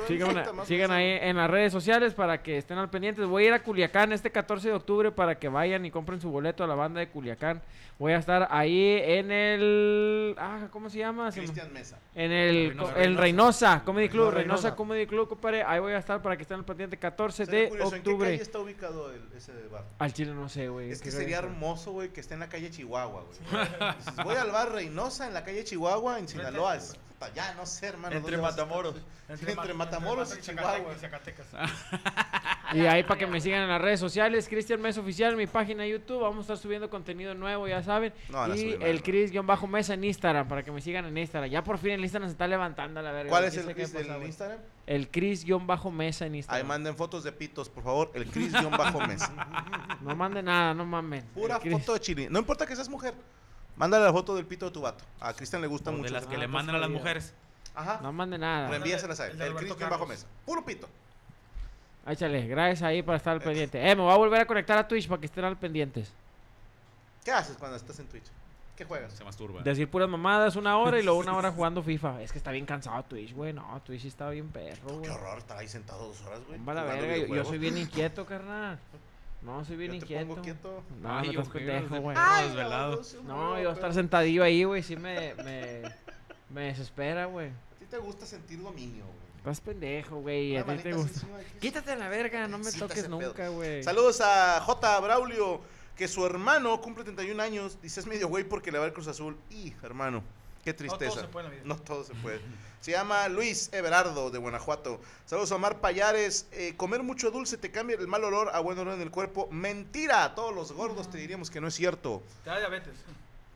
Sigan, 0.08 0.44
sigan 0.66 0.90
ahí 0.90 1.18
en 1.20 1.36
las 1.36 1.50
redes 1.50 1.72
sociales 1.72 2.14
para 2.14 2.42
que 2.42 2.58
estén 2.58 2.78
al 2.78 2.88
pendiente. 2.90 3.22
Voy 3.24 3.44
a 3.44 3.46
ir 3.48 3.52
a 3.52 3.62
Culiacán 3.62 4.12
este 4.12 4.30
14 4.30 4.68
de 4.68 4.74
octubre 4.74 5.10
para 5.12 5.38
que 5.38 5.48
vayan 5.48 5.84
y 5.84 5.90
compren 5.90 6.20
su 6.20 6.30
boleto 6.30 6.64
a 6.64 6.66
la 6.66 6.74
banda 6.74 7.00
de 7.00 7.08
Culiacán. 7.08 7.60
Voy 7.98 8.12
a 8.12 8.18
estar 8.18 8.46
ahí 8.50 8.98
en 9.02 9.30
el... 9.30 10.34
Ah, 10.38 10.68
¿cómo 10.70 10.90
se 10.90 10.98
llama? 10.98 11.30
Cristian 11.30 11.72
Mesa. 11.72 11.98
En 12.14 12.30
el, 12.30 12.68
Reynosa. 12.76 12.92
co- 12.92 13.20
Reynosa 13.22 13.82
Comedy 13.84 14.08
Club, 14.08 14.24
No, 14.26 14.30
Reynosa 14.32 14.56
Reynosa. 14.62 14.76
Comedy 14.76 15.06
Club, 15.06 15.28
compadre. 15.28 15.62
Ahí 15.64 15.80
voy 15.80 15.92
a 15.92 15.98
estar 15.98 16.20
para 16.22 16.36
que 16.36 16.42
estén 16.42 16.58
al 16.58 16.64
pendiente 16.64 16.98
14 16.98 17.46
Sería 17.46 17.60
de 17.62 17.68
curioso, 17.70 17.96
¿En 17.96 18.02
qué 18.02 18.10
octubre. 18.10 18.30
calle 18.30 18.42
está 18.42 18.58
ubicado 18.58 19.12
el- 19.12 19.22
ese 19.34 19.52
bar? 19.70 19.84
Al 19.98 20.12
chile 20.12 20.32
no 20.34 20.48
sé, 20.48 20.68
güey. 20.68 20.90
Es 20.90 21.00
que 21.00 21.10
sería 21.10 21.38
hermoso, 21.38 21.92
güey, 21.92 22.10
que 22.10 22.20
esté 22.20 22.34
en 22.34 22.40
la 22.40 22.48
calle 22.48 22.70
Chihuahua, 22.70 23.22
güey. 23.24 23.66
Voy 24.24 24.36
al 24.36 24.50
bar 24.50 24.72
Reynosa 24.72 25.26
en 25.26 25.32
la 25.34 25.42
calle 25.44 25.64
Chihuahua, 25.64 26.18
en 26.18 26.28
Sinaloa. 26.28 26.78
Puta, 27.18 27.32
ya, 27.32 27.54
no 27.54 27.64
sé, 27.64 27.86
hermano. 27.86 28.14
Entre. 28.16 28.36
Matamoros. 28.36 28.94
Entre, 29.28 29.74
Matamoros 29.74 30.36
y 30.36 30.40
Chihuahua. 30.40 30.94
Zacatecas. 31.00 31.46
Y 32.72 32.80
ahí 32.80 33.04
para 33.04 33.16
que 33.18 33.28
me 33.28 33.40
sigan 33.40 33.62
en 33.62 33.68
las 33.68 33.80
redes 33.80 34.00
sociales, 34.00 34.48
Cristian 34.48 34.80
Mesa 34.80 35.00
Oficial, 35.00 35.32
en 35.32 35.38
mi 35.38 35.46
página 35.46 35.84
de 35.84 35.90
YouTube. 35.90 36.20
Vamos 36.20 36.38
a 36.38 36.40
estar 36.40 36.58
subiendo 36.58 36.90
contenido 36.90 37.32
nuevo, 37.32 37.68
ya 37.68 37.80
saben. 37.82 38.12
No, 38.28 38.54
y 38.56 38.76
el 38.80 38.96
no. 38.96 39.02
Chris-Mesa 39.02 39.94
en 39.94 40.02
Instagram, 40.02 40.48
para 40.48 40.64
que 40.64 40.72
me 40.72 40.80
sigan 40.80 41.04
en 41.04 41.16
Instagram. 41.16 41.48
Ya 41.48 41.62
por 41.62 41.78
fin 41.78 41.92
el 41.92 42.00
Instagram 42.00 42.28
se 42.28 42.32
está 42.32 42.48
levantando 42.48 42.98
a 42.98 43.04
la 43.04 43.12
verga. 43.12 43.30
¿Cuál 43.30 43.44
es 43.44 43.54
¿Quién 43.54 43.68
el 43.68 43.76
pasa, 43.76 44.14
güey? 44.16 44.26
Instagram? 44.26 44.58
El 44.86 45.10
Chris-Mesa 45.10 46.26
en 46.26 46.32
Ahí 46.32 46.38
Instagram. 46.38 46.66
manden 46.66 46.96
fotos 46.96 47.22
de 47.22 47.30
pitos, 47.30 47.68
por 47.68 47.84
favor. 47.84 48.10
El 48.14 48.26
Chris-Mesa. 48.26 49.32
No 50.00 50.14
manden 50.14 50.44
nada, 50.44 50.74
no 50.74 50.84
mamen. 50.84 51.24
Pura 51.34 51.60
foto 51.60 51.94
de 51.94 52.00
chili. 52.00 52.28
No 52.28 52.40
importa 52.40 52.66
que 52.66 52.74
seas 52.74 52.88
mujer. 52.88 53.14
Mándale 53.76 54.04
la 54.04 54.12
foto 54.12 54.34
del 54.34 54.46
pito 54.46 54.66
de 54.66 54.72
tu 54.72 54.80
vato. 54.80 55.04
A 55.20 55.32
Cristian 55.34 55.60
le 55.62 55.68
gusta 55.68 55.90
O 55.90 55.92
mucho. 55.92 56.04
de 56.04 56.10
las 56.10 56.26
que 56.26 56.36
Ah, 56.36 56.38
le 56.38 56.46
pues, 56.46 56.52
mandan 56.54 56.76
a 56.76 56.78
las 56.78 56.90
mujeres. 56.90 57.34
Ajá. 57.74 58.00
No 58.02 58.12
manden 58.12 58.40
nada. 58.40 58.68
Reenvíaselas 58.70 59.20
a 59.20 59.26
él. 59.26 59.32
El 59.32 59.42
El 59.42 59.48
Roberto 59.52 59.76
Chris-Mesa. 59.76 59.98
Carlos. 59.98 60.26
Puro 60.46 60.64
pito. 60.64 60.88
Échale, 62.06 62.46
gracias 62.46 62.82
ahí 62.82 63.02
para 63.02 63.18
estar 63.18 63.32
al 63.34 63.42
pendiente. 63.42 63.78
Eh, 63.90 63.94
me 63.96 64.02
voy 64.02 64.12
a 64.12 64.16
volver 64.16 64.40
a 64.40 64.46
conectar 64.46 64.78
a 64.78 64.86
Twitch 64.88 65.08
para 65.08 65.20
que 65.20 65.26
estén 65.26 65.44
al 65.44 65.56
pendientes. 65.56 66.10
¿Qué 67.24 67.32
haces 67.32 67.56
cuando 67.56 67.76
estás 67.76 67.98
en 67.98 68.06
Twitch? 68.06 68.24
¿Qué 68.76 68.84
juegas? 68.84 69.12
Se 69.12 69.24
masturba. 69.24 69.62
Decir 69.62 69.90
puras 69.90 70.08
mamadas 70.08 70.54
una 70.54 70.78
hora 70.78 71.00
y 71.00 71.02
luego 71.02 71.18
una 71.18 71.36
hora 71.36 71.50
jugando 71.56 71.82
FIFA. 71.82 72.22
Es 72.22 72.30
que 72.30 72.38
está 72.38 72.52
bien 72.52 72.64
cansado 72.64 73.02
Twitch, 73.02 73.34
güey. 73.34 73.52
No, 73.52 73.80
Twitch 73.84 74.02
sí 74.02 74.08
está 74.08 74.30
bien 74.30 74.48
perro, 74.48 74.86
Qué 74.86 74.92
güey. 74.94 75.10
horror 75.10 75.38
estar 75.38 75.58
ahí 75.58 75.66
sentado 75.68 76.06
dos 76.08 76.20
horas, 76.22 76.40
güey. 76.46 76.58
Jugando 76.60 76.84
verga, 76.84 77.16
yo, 77.26 77.34
yo 77.34 77.44
soy 77.44 77.58
bien 77.58 77.76
inquieto, 77.76 78.24
carnal. 78.24 78.78
No, 79.42 79.64
soy 79.64 79.76
bien 79.76 79.92
Yo 79.92 79.98
te 79.98 80.04
inquieto. 80.04 80.26
pongo 80.28 80.42
quieto. 80.42 80.82
No, 81.00 81.18
Ay, 81.18 81.26
no 81.28 81.30
estás 81.42 81.48
ojeros 81.48 81.52
pendejo, 81.52 81.94
de 81.94 82.00
güey. 82.00 82.16
no, 82.16 83.22
No, 83.24 83.62
yo 83.62 83.70
estar 83.72 83.94
sentadillo 83.94 84.42
ahí, 84.42 84.64
güey, 84.64 84.82
sí 84.82 84.96
me, 84.96 85.34
me, 85.34 85.82
me 86.50 86.60
desespera, 86.62 87.26
güey. 87.26 87.48
A 87.48 87.78
ti 87.78 87.84
te 87.86 87.98
gusta 87.98 88.26
sentir 88.26 88.60
dominio, 88.60 89.04
güey. 89.04 89.26
Estás 89.38 89.60
pendejo, 89.60 90.16
güey. 90.20 90.56
A 90.56 90.64
ti 90.64 90.76
te 90.82 90.92
gusta. 90.92 91.20
Quítate 91.60 91.94
la 91.94 92.08
verga, 92.08 92.48
no 92.48 92.58
me 92.58 92.72
toques 92.72 93.08
nunca, 93.08 93.48
güey. 93.48 93.82
Saludos 93.84 94.20
a 94.20 94.60
J. 94.60 95.00
Braulio, 95.00 95.60
que 95.94 96.08
su 96.08 96.26
hermano 96.26 96.80
cumple 96.80 97.04
31 97.04 97.40
años. 97.40 97.78
Dice 97.80 98.00
es 98.00 98.06
medio 98.06 98.26
güey 98.28 98.42
porque 98.42 98.72
le 98.72 98.78
va 98.80 98.86
el 98.86 98.92
Cruz 98.92 99.06
Azul. 99.06 99.36
Y, 99.50 99.72
hermano, 99.84 100.24
qué 100.66 100.74
tristeza. 100.74 101.12
todo 101.12 101.20
se 101.22 101.28
puede 101.28 101.46
en 101.46 101.52
la 101.52 101.56
vida. 101.60 101.68
No 101.68 101.80
todo 101.80 102.02
se 102.02 102.12
puede. 102.14 102.40
Se 102.80 102.90
llama 102.90 103.28
Luis 103.28 103.68
Everardo 103.72 104.30
de 104.32 104.38
Guanajuato. 104.38 105.00
Saludos 105.24 105.52
a 105.52 105.54
Omar 105.54 105.80
Payares. 105.80 106.48
Eh, 106.50 106.74
comer 106.76 107.04
mucho 107.04 107.30
dulce 107.30 107.56
te 107.56 107.70
cambia 107.70 107.96
el 107.96 108.08
mal 108.08 108.24
olor 108.24 108.50
a 108.52 108.58
buen 108.58 108.76
olor 108.76 108.94
en 108.94 109.00
el 109.00 109.12
cuerpo. 109.12 109.46
Mentira. 109.52 110.34
Todos 110.34 110.52
los 110.52 110.72
gordos 110.72 111.08
te 111.08 111.18
diríamos 111.18 111.50
que 111.50 111.60
no 111.60 111.68
es 111.68 111.74
cierto. 111.74 112.20
Te 112.42 112.50
da 112.50 112.58
diabetes. 112.58 112.94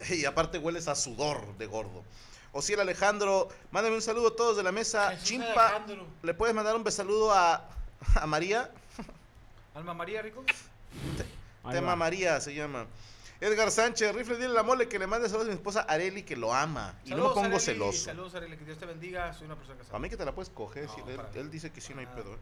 Y 0.08 0.24
aparte 0.24 0.56
hueles 0.56 0.88
a 0.88 0.94
sudor 0.94 1.58
de 1.58 1.66
gordo. 1.66 2.04
Osiel 2.52 2.80
Alejandro, 2.80 3.48
mándame 3.70 3.96
un 3.96 4.02
saludo 4.02 4.28
a 4.28 4.36
todos 4.36 4.56
de 4.56 4.62
la 4.62 4.72
mesa. 4.72 5.10
Jesús 5.10 5.24
Chimpa, 5.28 5.66
Alejandro. 5.66 6.06
¿le 6.22 6.32
puedes 6.32 6.54
mandar 6.54 6.74
un 6.74 6.84
besaludo 6.84 7.32
a, 7.32 7.68
a 8.14 8.26
María? 8.26 8.70
Alma 9.74 9.94
María, 9.94 10.22
Rico. 10.22 10.42
Tema 11.70 11.88
va. 11.88 11.96
María 11.96 12.40
se 12.40 12.54
llama. 12.54 12.86
Edgar 13.40 13.70
Sánchez, 13.70 14.14
rifle, 14.14 14.36
dile 14.36 14.48
a 14.48 14.52
la 14.52 14.62
mole 14.62 14.86
que 14.86 14.98
le 14.98 15.06
mande 15.06 15.26
saludos 15.28 15.48
a 15.48 15.50
mi 15.50 15.56
esposa 15.56 15.80
Areli, 15.82 16.22
que 16.24 16.36
lo 16.36 16.52
ama. 16.52 16.94
Y 17.06 17.10
no 17.10 17.28
me 17.28 17.34
pongo 17.34 17.40
Arely, 17.40 17.60
celoso. 17.60 18.04
Saludos, 18.04 18.34
Arely, 18.34 18.56
que 18.56 18.66
Dios 18.66 18.78
te 18.78 18.84
bendiga. 18.84 19.32
Soy 19.32 19.46
una 19.46 19.56
persona 19.56 19.78
casada. 19.78 19.96
A 19.96 20.00
mí 20.00 20.10
que 20.10 20.16
te 20.18 20.24
la 20.26 20.34
puedes 20.34 20.50
coger, 20.50 20.86
No, 20.86 20.94
si 21.32 21.38
él, 21.38 21.50
dice 21.50 21.70
que 21.70 21.80
sí, 21.80 21.94
no 21.94 22.00
hay 22.00 22.06
pedo. 22.06 22.36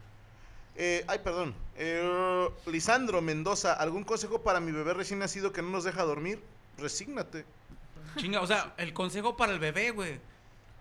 ¿eh? 0.75 1.05
Ay, 1.07 1.21
perdón. 1.21 1.55
Eh, 1.77 2.49
Lisandro 2.67 3.23
Mendoza, 3.23 3.75
¿algún 3.75 4.03
consejo 4.03 4.43
para 4.43 4.59
mi 4.59 4.73
bebé 4.73 4.93
recién 4.95 5.21
nacido 5.21 5.53
que 5.53 5.63
no 5.63 5.71
nos 5.71 5.85
deja 5.85 6.03
dormir? 6.03 6.43
Resígnate. 6.79 7.45
Chinga, 8.17 8.41
o 8.41 8.47
sea, 8.47 8.75
el 8.77 8.93
consejo 8.93 9.37
para 9.37 9.53
el 9.53 9.61
bebé, 9.61 9.93
güey. 9.93 10.19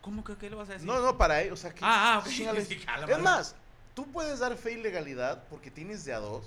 ¿Cómo 0.02 0.24
que 0.24 0.36
qué 0.36 0.50
le 0.50 0.56
vas 0.56 0.70
a 0.70 0.74
decir? 0.74 0.88
No, 0.88 1.00
no, 1.00 1.18
para 1.18 1.42
él. 1.42 1.52
O 1.52 1.58
sea, 1.58 1.74
que. 1.74 1.84
Ah, 1.84 2.16
ah, 2.16 2.20
ok. 2.20 2.30
chingale. 2.30 2.62
Es 3.08 3.20
más, 3.20 3.56
tú 3.94 4.08
puedes 4.12 4.40
dar 4.40 4.56
fe 4.56 4.74
y 4.74 4.78
legalidad 4.78 5.44
porque 5.50 5.70
tienes 5.70 6.06
de 6.06 6.14
a 6.14 6.20
dos. 6.20 6.46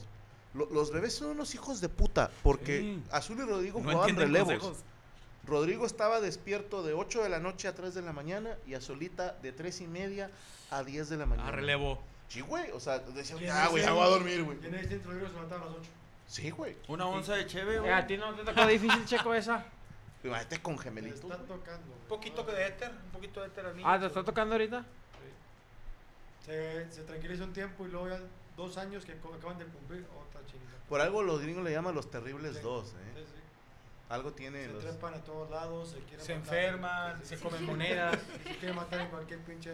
Lo- 0.55 0.69
los 0.71 0.91
bebés 0.91 1.15
son 1.15 1.29
unos 1.31 1.55
hijos 1.55 1.81
de 1.81 1.89
puta 1.89 2.31
porque 2.43 2.81
Sí. 2.81 3.03
Azul 3.13 3.39
y 3.39 3.43
Rodrigo 3.43 3.81
No 3.81 3.91
jugaban 3.93 4.17
relevos. 4.17 4.49
consejos. 4.55 4.79
Rodrigo 5.47 5.87
estaba 5.87 6.21
despierto 6.21 6.83
de 6.83 6.93
8 6.93 7.23
de 7.23 7.29
la 7.29 7.39
noche 7.41 7.67
a 7.69 7.75
3 7.75 7.95
de 7.95 8.03
la 8.03 8.13
mañana 8.13 8.57
y 8.67 8.75
Azulita 8.75 9.33
de 9.43 9.53
3 9.53 9.81
y 9.81 9.87
media 9.87 10.31
a 10.71 10.83
10 10.85 11.09
de 11.09 11.17
la 11.17 11.27
mañana. 11.27 11.49
Ah, 11.49 11.53
relevo. 11.53 12.01
Sí, 12.29 12.41
güey. 12.43 12.71
O 12.73 12.79
sea, 12.81 12.99
decía, 13.01 13.37
¿Quién 13.37 13.49
ya, 13.49 13.65
es 13.65 13.71
güey, 13.71 13.83
ya 13.83 13.93
voy 13.93 14.03
a 14.07 14.11
dormir, 14.11 14.45
güey. 14.45 14.59
¿Quién 14.59 14.75
es 14.75 14.83
este 14.83 14.95
intro? 14.97 15.13
Se 15.13 15.19
levantaba 15.21 15.63
a 15.63 15.65
las 15.67 15.75
8. 15.79 15.91
Sí, 16.29 16.51
güey. 16.51 16.77
Una 16.89 17.07
onza 17.07 17.35
de 17.35 17.47
cheve, 17.47 17.77
Eh, 17.77 17.79
güey. 17.81 17.93
a 17.93 18.07
ti 18.07 18.17
no 18.17 18.33
te 18.35 18.45
tocó 18.45 18.67
difícil, 18.67 19.05
checo, 19.07 19.35
esa. 19.35 19.65
Imagínate 20.23 20.61
con 20.63 20.75
Me 20.77 20.83
gemelitos. 20.83 21.21
está 21.23 21.37
tocando. 21.39 21.87
güey. 21.87 21.99
Un 22.03 22.09
poquito 22.09 22.43
de 22.45 22.67
éter, 22.67 22.91
un 22.91 23.11
poquito 23.13 23.41
de 23.41 23.47
éter 23.49 23.67
al 23.67 23.77
niño. 23.77 23.89
Ah, 23.89 23.99
¿te 23.99 24.07
está 24.07 24.23
tocando 24.23 24.55
ahorita? 24.55 24.85
Se, 26.45 26.91
se 26.93 27.03
tranquiliza 27.03 27.45
un 27.45 27.53
tiempo 27.53 27.87
y 27.87 27.91
luego 27.91 28.09
ya 28.09 28.21
dos 28.61 28.77
años 28.79 29.05
que 29.05 29.13
acaban 29.13 29.59
de 29.59 29.65
cumplir 29.67 30.07
otra 30.27 30.45
chingada. 30.47 30.79
Por 30.89 31.01
algo 31.01 31.23
los 31.23 31.41
gringos 31.41 31.65
le 31.65 31.73
llaman 31.73 31.95
los 31.95 32.11
terribles 32.11 32.57
Sí. 32.57 32.63
dos, 32.63 32.89
Sí, 32.91 32.95
¿eh? 33.17 33.25
sí. 33.27 33.41
Algo 34.09 34.33
tiene 34.33 34.65
Se 34.67 34.73
los... 34.73 34.83
trepan 34.85 35.15
a 35.15 35.23
todos 35.23 35.51
lados, 35.51 35.91
se 35.91 35.99
quieren 36.01 36.25
Se 36.27 36.35
matar, 36.37 36.55
enferman, 36.55 37.21
sí, 37.23 37.27
se 37.29 37.37
sí, 37.37 37.43
comen 37.43 37.61
sí. 37.61 37.67
monedas. 37.67 38.19
Se 38.45 38.57
quieren 38.57 38.75
matar 38.77 39.01
en 39.01 39.09
cualquier 39.09 39.39
pinche 39.41 39.73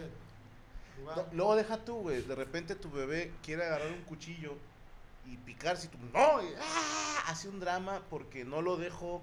lugar. 0.99 1.17
No, 1.17 1.25
luego 1.33 1.55
deja 1.55 1.77
tú, 1.83 1.95
güey. 2.01 2.21
De 2.21 2.35
repente 2.35 2.75
tu 2.75 2.91
bebé 2.91 3.31
quiere 3.43 3.65
agarrar 3.65 3.87
un 3.91 4.01
cuchillo 4.03 4.53
y 5.25 5.35
picarse 5.37 5.87
y 5.87 5.89
tú, 5.89 5.97
no, 6.13 6.41
y, 6.43 6.47
¡ah! 6.61 7.23
hace 7.27 7.49
un 7.49 7.59
drama 7.59 8.01
porque 8.09 8.45
no 8.45 8.61
lo 8.61 8.77
dejo 8.77 9.21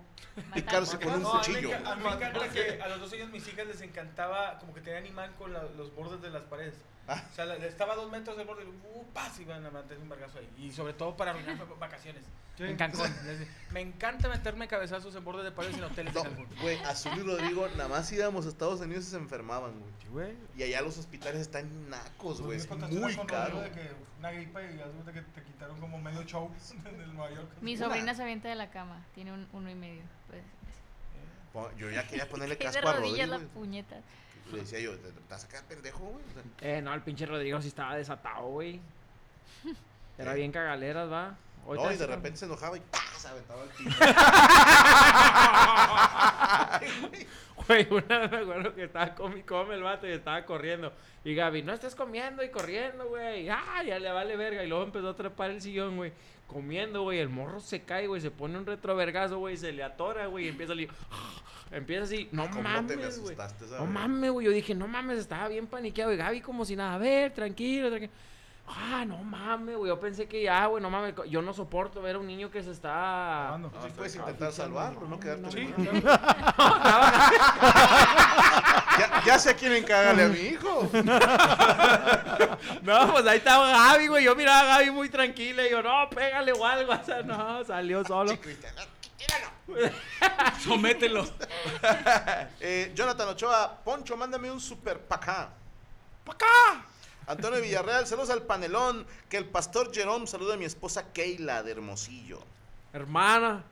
picarse 0.53 0.98
con 0.98 1.14
un 1.14 1.22
No, 1.22 1.31
cuchillo. 1.38 1.70
A 1.87 1.94
mí 1.96 2.03
me 2.05 2.11
encanta 2.12 2.48
que 2.50 2.83
a 2.83 2.88
los 2.88 3.00
dos 3.00 3.12
años 3.14 3.31
mis 3.31 3.46
hijas 3.48 3.66
les 3.66 3.81
encantaba 3.81 4.59
como 4.59 4.74
que 4.74 4.81
tenían 4.83 5.07
imán 5.07 5.33
con 5.38 5.53
la- 5.53 5.62
los 5.79 5.94
bordes 5.94 6.20
de 6.20 6.29
las 6.31 6.42
paredes. 6.42 6.74
Ah. 7.06 7.22
O 7.30 7.34
sea, 7.34 7.54
estaba 7.56 7.92
a 7.92 7.96
dos 7.96 8.10
metros 8.10 8.36
del 8.36 8.46
borde 8.46 8.64
y 8.64 8.66
uh, 8.66 9.04
¡pas! 9.12 9.38
iban 9.38 9.64
a 9.66 9.70
meterse 9.70 10.02
un 10.02 10.08
vergazo 10.08 10.38
ahí. 10.38 10.48
Y 10.58 10.72
sobre 10.72 10.94
todo 10.94 11.16
para 11.16 11.32
arruinar 11.32 11.60
va- 11.60 11.74
vacaciones. 11.78 12.22
Sí. 12.56 12.62
En 12.64 12.76
Cancún. 12.76 13.08
Me 13.72 13.80
encanta 13.80 14.28
meterme 14.28 14.68
cabezazos 14.68 15.14
en 15.16 15.24
bordes 15.24 15.44
de 15.44 15.50
paredes 15.50 15.76
en 15.76 15.84
hoteles 15.84 16.14
No, 16.14 16.22
de 16.22 16.28
Cancún. 16.30 16.48
güey, 16.62 16.78
Azul 16.84 17.12
y 17.18 17.22
Rodrigo, 17.22 17.68
nada 17.76 17.88
más 17.88 18.10
íbamos 18.12 18.46
a 18.46 18.48
Estados 18.48 18.80
Unidos 18.80 19.04
y 19.06 19.10
se 19.10 19.16
enfermaban, 19.16 19.74
güey. 20.10 20.34
Y 20.56 20.62
allá 20.62 20.80
los 20.82 20.96
hospitales 20.96 21.40
están 21.40 21.90
nacos, 21.90 22.40
güey. 22.40 22.58
Es 22.58 22.70
muy 22.70 23.16
caro. 23.26 23.60
De 23.60 23.70
que 23.72 23.90
una 24.20 24.30
gripa 24.30 24.62
y 24.62 24.76
cuenta 24.76 25.12
que 25.12 25.20
te 25.22 25.42
quitaron 25.42 25.78
como 25.80 25.98
medio 26.00 26.22
show 26.22 26.50
en 26.86 27.00
el 27.00 27.12
Nueva 27.14 27.34
York. 27.34 27.48
Mi 27.60 27.74
Una. 27.76 27.86
sobrina 27.86 28.14
se 28.14 28.22
avienta 28.22 28.48
de 28.48 28.54
la 28.54 28.70
cama. 28.70 29.04
Tiene 29.14 29.32
un 29.32 29.48
uno 29.52 29.68
y 29.68 29.74
medio. 29.74 30.02
Pues, 31.52 31.76
Yo 31.76 31.90
ya 31.90 32.06
quería 32.06 32.28
ponerle 32.28 32.56
casco 32.56 32.88
a 32.88 32.92
rodillas 32.94 33.28
la 33.28 33.36
Rodrigo. 33.36 33.52
puñeta. 33.54 33.96
Le 34.52 34.59
decía 34.61 34.78
yo, 34.80 34.92
¿te 34.98 35.11
vas 35.28 35.44
a 35.44 35.48
quedar 35.48 35.64
pendejo, 35.64 35.98
güey? 36.04 36.24
O 36.24 36.33
sea, 36.33 36.76
Eh, 36.76 36.83
no, 36.83 36.92
el 36.94 37.02
pinche 37.02 37.26
Rodrigo 37.26 37.61
sí 37.62 37.68
estaba 37.68 37.96
desatado, 37.96 38.46
güey. 38.48 38.80
Era 40.18 40.35
bien 40.35 40.52
cagaleras, 40.52 41.11
va. 41.11 41.37
No, 41.66 41.92
y 41.92 41.96
de 41.96 42.07
repente 42.16 42.38
se 42.38 42.44
enojaba 42.46 42.77
y 42.77 42.81
¡pah! 42.81 42.98
se 43.18 43.29
aventaba 43.29 43.62
al 43.62 43.68
piso. 43.68 43.90
Güey, 47.66 47.87
una 47.90 48.18
vez 48.18 48.31
me 48.31 48.37
acuerdo 48.38 48.74
que 48.74 48.85
estaba 48.85 49.14
come 49.14 49.74
el 49.74 49.83
vato 49.83 50.07
y 50.07 50.12
estaba 50.12 50.44
corriendo. 50.44 50.92
Y 51.24 51.35
Gaby, 51.35 51.62
no 51.62 51.72
estés 51.72 51.94
comiendo 51.94 52.42
y 52.44 52.50
corriendo, 52.50 53.09
güey. 53.09 53.48
Ah, 53.48 53.83
ya 53.87 53.98
le 53.98 54.11
vale 54.12 54.37
verga. 54.37 54.62
Y 54.62 54.68
luego 54.68 54.85
empezó 54.85 55.09
a 55.11 55.16
trepar 55.16 55.50
el 55.50 55.62
sillón, 55.62 55.96
güey. 55.96 56.12
Comiendo, 56.46 57.03
güey. 57.03 57.20
El 57.20 57.31
morro 57.31 57.61
se 57.61 57.83
cae, 57.83 58.07
güey. 58.07 58.20
Se 58.20 58.31
pone 58.31 58.59
un 58.59 58.66
retrovergazo, 58.66 59.38
güey. 59.38 59.57
Se 59.57 59.72
le 59.72 59.83
atora, 59.83 60.27
güey. 60.27 60.44
Y 60.44 60.48
empieza 60.48 60.74
a 60.74 60.77
li- 60.77 60.88
Empieza 61.70 62.05
así. 62.05 62.29
No 62.33 62.42
¿Cómo 62.50 62.57
te 62.57 62.62
me 62.62 62.68
mames, 62.74 63.18
güey. 63.20 63.35
No 63.79 63.87
mames, 63.87 64.31
güey. 64.31 64.46
Yo 64.46 64.53
dije, 64.53 64.74
no 64.74 64.87
mames, 64.87 65.18
estaba 65.18 65.48
bien 65.48 65.66
paniqueado. 65.66 66.12
Y 66.12 66.18
Gaby 66.18 66.42
como 66.42 66.66
si 66.66 66.77
nada. 66.77 66.94
A 66.94 66.98
ver, 66.98 67.33
tranquilo, 67.33 67.88
tranquilo. 67.88 68.12
Ah, 68.66 69.05
no 69.07 69.18
mames, 69.18 69.77
güey. 69.77 69.88
Yo 69.88 70.00
pensé 70.00 70.27
que 70.27 70.42
ya, 70.42 70.66
güey, 70.66 70.83
no 70.83 70.88
mames. 70.88 71.14
Yo 71.29 71.42
no 71.42 71.53
soporto 71.53 72.00
ver 72.00 72.16
a 72.16 72.18
un 72.18 72.27
niño 72.27 72.50
que 72.50 72.62
se 72.62 72.70
está... 72.70 72.90
Grabando. 72.90 73.70
Sí, 73.83 73.88
puedes 73.94 74.16
intentar 74.16 74.53
salvarlo, 74.53 75.07
no 75.07 75.20
quedarte 75.20 75.50
Sí, 75.50 75.74
ya, 78.98 79.22
ya 79.27 79.38
sé 79.38 79.50
a 79.50 79.55
quién 79.55 79.85
a 79.92 80.14
mi 80.29 80.38
hijo. 80.38 80.90
No, 82.83 83.12
pues 83.12 83.27
ahí 83.27 83.38
estaba 83.38 83.70
Gaby, 83.70 84.07
güey. 84.09 84.24
Yo 84.24 84.35
miraba 84.35 84.61
a 84.61 84.64
Gaby 84.79 84.90
muy 84.90 85.09
tranquila 85.09 85.66
y 85.66 85.70
yo, 85.70 85.83
no, 85.83 86.09
pégale 86.11 86.53
o 86.53 86.64
algo. 86.64 86.92
O 87.05 87.05
sea, 87.05 87.22
no, 87.22 87.62
salió 87.64 88.05
solo. 88.05 88.31
Sí, 88.31 88.38
ah. 90.22 90.55
Somételo. 90.59 91.27
Eh, 92.61 92.92
Jonathan 92.94 93.29
Ochoa, 93.29 93.79
Poncho, 93.85 94.16
mándame 94.16 94.50
un 94.50 94.61
super 94.61 94.98
pacá. 95.00 95.50
¡Pacá! 96.24 96.87
Antonio 97.26 97.60
Villarreal, 97.60 98.06
saludos 98.06 98.30
al 98.30 98.42
panelón. 98.42 99.06
Que 99.28 99.37
el 99.37 99.46
pastor 99.46 99.92
Jerome 99.94 100.26
saluda 100.26 100.54
a 100.54 100.56
mi 100.56 100.64
esposa 100.64 101.12
Keila 101.12 101.62
de 101.62 101.72
Hermosillo. 101.72 102.40
Hermana, 102.92 103.64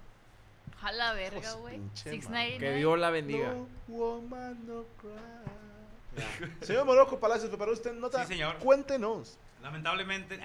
A 0.82 0.92
la 0.92 1.12
verga, 1.12 1.52
güey. 1.54 1.80
que. 2.02 2.72
Dios 2.74 2.98
la 2.98 3.10
bendiga. 3.10 3.52
No 3.52 3.68
woman, 3.88 4.66
no 4.66 4.84
cry. 5.00 6.52
Señor 6.62 6.84
Morocco 6.84 7.18
Palacios, 7.18 7.48
¿preparó 7.48 7.72
usted 7.72 7.92
nota? 7.94 8.22
Sí, 8.22 8.32
señor. 8.34 8.56
Cuéntenos. 8.58 9.38
Lamentablemente. 9.62 10.38